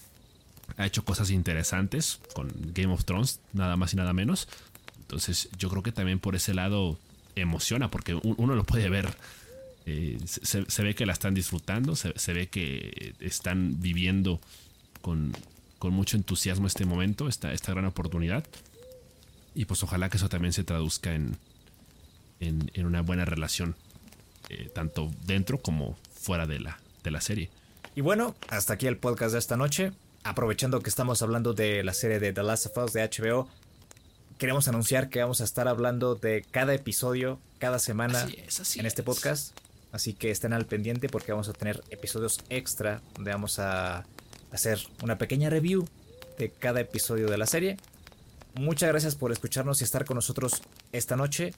ha 0.76 0.84
hecho 0.84 1.04
cosas 1.04 1.30
interesantes 1.30 2.20
con 2.34 2.52
Game 2.74 2.92
of 2.92 3.04
Thrones, 3.04 3.40
nada 3.54 3.76
más 3.76 3.94
y 3.94 3.96
nada 3.96 4.12
menos. 4.12 4.48
Entonces 5.00 5.48
yo 5.56 5.70
creo 5.70 5.82
que 5.82 5.92
también 5.92 6.18
por 6.18 6.34
ese 6.34 6.52
lado 6.52 6.98
emociona 7.36 7.90
porque 7.90 8.18
uno 8.22 8.54
lo 8.54 8.64
puede 8.64 8.88
ver. 8.88 9.14
Eh, 9.86 10.18
se, 10.24 10.82
ve 10.82 10.96
que 10.96 11.06
la 11.06 11.12
están 11.12 11.34
disfrutando, 11.34 11.94
se, 11.94 12.32
ve 12.32 12.48
que 12.48 13.14
están 13.20 13.80
viviendo 13.80 14.40
con, 15.00 15.32
mucho 15.80 16.16
entusiasmo 16.16 16.66
este 16.66 16.84
momento, 16.84 17.28
esta, 17.28 17.52
esta 17.52 17.70
gran 17.72 17.84
oportunidad. 17.84 18.44
Y 19.54 19.66
pues 19.66 19.84
ojalá 19.84 20.10
que 20.10 20.16
eso 20.16 20.28
también 20.28 20.52
se 20.52 20.64
traduzca 20.64 21.14
en, 21.14 21.36
en, 22.40 22.86
una 22.86 23.02
buena 23.02 23.24
relación, 23.24 23.76
eh, 24.48 24.68
tanto 24.74 25.12
dentro 25.24 25.58
como 25.58 25.96
fuera 26.12 26.46
de 26.46 26.58
la, 26.58 26.80
de 27.04 27.10
la 27.12 27.20
serie. 27.20 27.50
Y 27.94 28.00
bueno, 28.00 28.34
hasta 28.48 28.74
aquí 28.74 28.88
el 28.88 28.96
podcast 28.96 29.32
de 29.34 29.38
esta 29.38 29.56
noche. 29.56 29.92
Aprovechando 30.24 30.80
que 30.80 30.90
estamos 30.90 31.22
hablando 31.22 31.54
de 31.54 31.84
la 31.84 31.94
serie 31.94 32.18
de 32.18 32.32
The 32.32 32.42
Last 32.42 32.66
of 32.66 32.76
Us 32.78 32.92
de 32.92 33.08
HBO, 33.08 33.48
queremos 34.38 34.68
anunciar 34.68 35.08
que 35.08 35.20
vamos 35.20 35.40
a 35.40 35.44
estar 35.44 35.68
hablando 35.68 36.14
de 36.14 36.44
cada 36.50 36.74
episodio, 36.74 37.38
cada 37.58 37.78
semana 37.78 38.26
en 38.76 38.86
este 38.86 39.02
podcast. 39.02 39.56
Así 39.92 40.12
que 40.12 40.30
estén 40.30 40.52
al 40.52 40.66
pendiente 40.66 41.08
porque 41.08 41.32
vamos 41.32 41.48
a 41.48 41.52
tener 41.52 41.82
episodios 41.90 42.40
extra 42.50 43.00
donde 43.14 43.30
vamos 43.30 43.58
a 43.58 44.04
hacer 44.52 44.80
una 45.02 45.16
pequeña 45.16 45.48
review 45.48 45.88
de 46.38 46.50
cada 46.50 46.80
episodio 46.80 47.28
de 47.28 47.38
la 47.38 47.46
serie. 47.46 47.78
Muchas 48.54 48.90
gracias 48.90 49.14
por 49.14 49.32
escucharnos 49.32 49.80
y 49.80 49.84
estar 49.84 50.04
con 50.04 50.16
nosotros 50.16 50.62
esta 50.92 51.16
noche. 51.16 51.54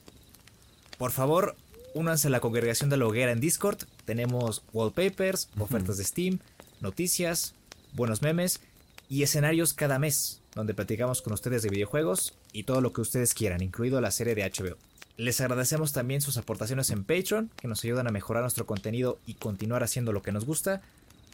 Por 0.99 1.11
favor, 1.11 1.57
únanse 1.95 2.29
a 2.29 2.31
la 2.31 2.41
congregación 2.41 2.91
de 2.91 2.97
la 2.97 3.07
hoguera 3.07 3.33
en 3.33 3.41
Discord. 3.41 3.85
Tenemos 4.05 4.62
wallpapers, 4.73 5.49
ofertas 5.59 5.97
de 5.97 6.05
Steam, 6.05 6.38
noticias, 6.81 7.55
buenos 7.93 8.23
memes 8.23 8.61
y 9.09 9.23
escenarios 9.23 9.75
cada 9.75 9.99
mes 9.99 10.43
donde 10.55 10.75
platicamos 10.75 11.23
con 11.23 11.33
ustedes 11.33 11.62
de 11.62 11.71
videojuegos 11.71 12.35
y 12.53 12.65
todo 12.65 12.81
lo 12.81 12.93
que 12.93 13.01
ustedes 13.01 13.35
quieran, 13.35 13.63
incluido 13.63 14.01
la 14.01 14.11
serie 14.11 14.35
de 14.35 14.43
HBO. 14.43 14.77
Les 15.17 15.41
agradecemos 15.41 15.93
también 15.93 16.21
sus 16.21 16.37
aportaciones 16.37 16.91
en 16.91 17.05
Patreon, 17.05 17.51
que 17.57 17.67
nos 17.67 17.83
ayudan 17.85 18.07
a 18.07 18.13
mejorar 18.13 18.43
nuestro 18.43 18.67
contenido 18.67 19.19
y 19.27 19.35
continuar 19.35 19.83
haciendo 19.83 20.13
lo 20.13 20.23
que 20.23 20.31
nos 20.31 20.45
gusta. 20.45 20.81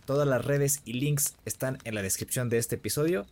Todas 0.07 0.27
las 0.27 0.45
redes 0.45 0.81
y 0.85 0.95
links 0.95 1.35
están 1.45 1.79
en 1.85 1.95
la 1.95 2.03
descripción 2.03 2.49
de 2.49 2.59
este 2.59 2.77
episodio. 2.77 3.27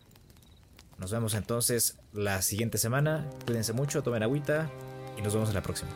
Nos 0.99 1.11
vemos 1.11 1.35
entonces 1.35 1.97
la 2.13 2.43
siguiente 2.43 2.79
semana. 2.79 3.29
Cuídense 3.47 3.73
mucho, 3.73 4.03
tomen 4.03 4.23
agüita 4.23 4.71
y 5.19 5.23
nos 5.23 5.33
vemos 5.33 5.49
en 5.49 5.55
la 5.55 5.63
próxima. 5.63 5.91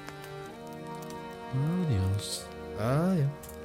Adiós. 1.87 2.47
Adiós. 2.79 3.56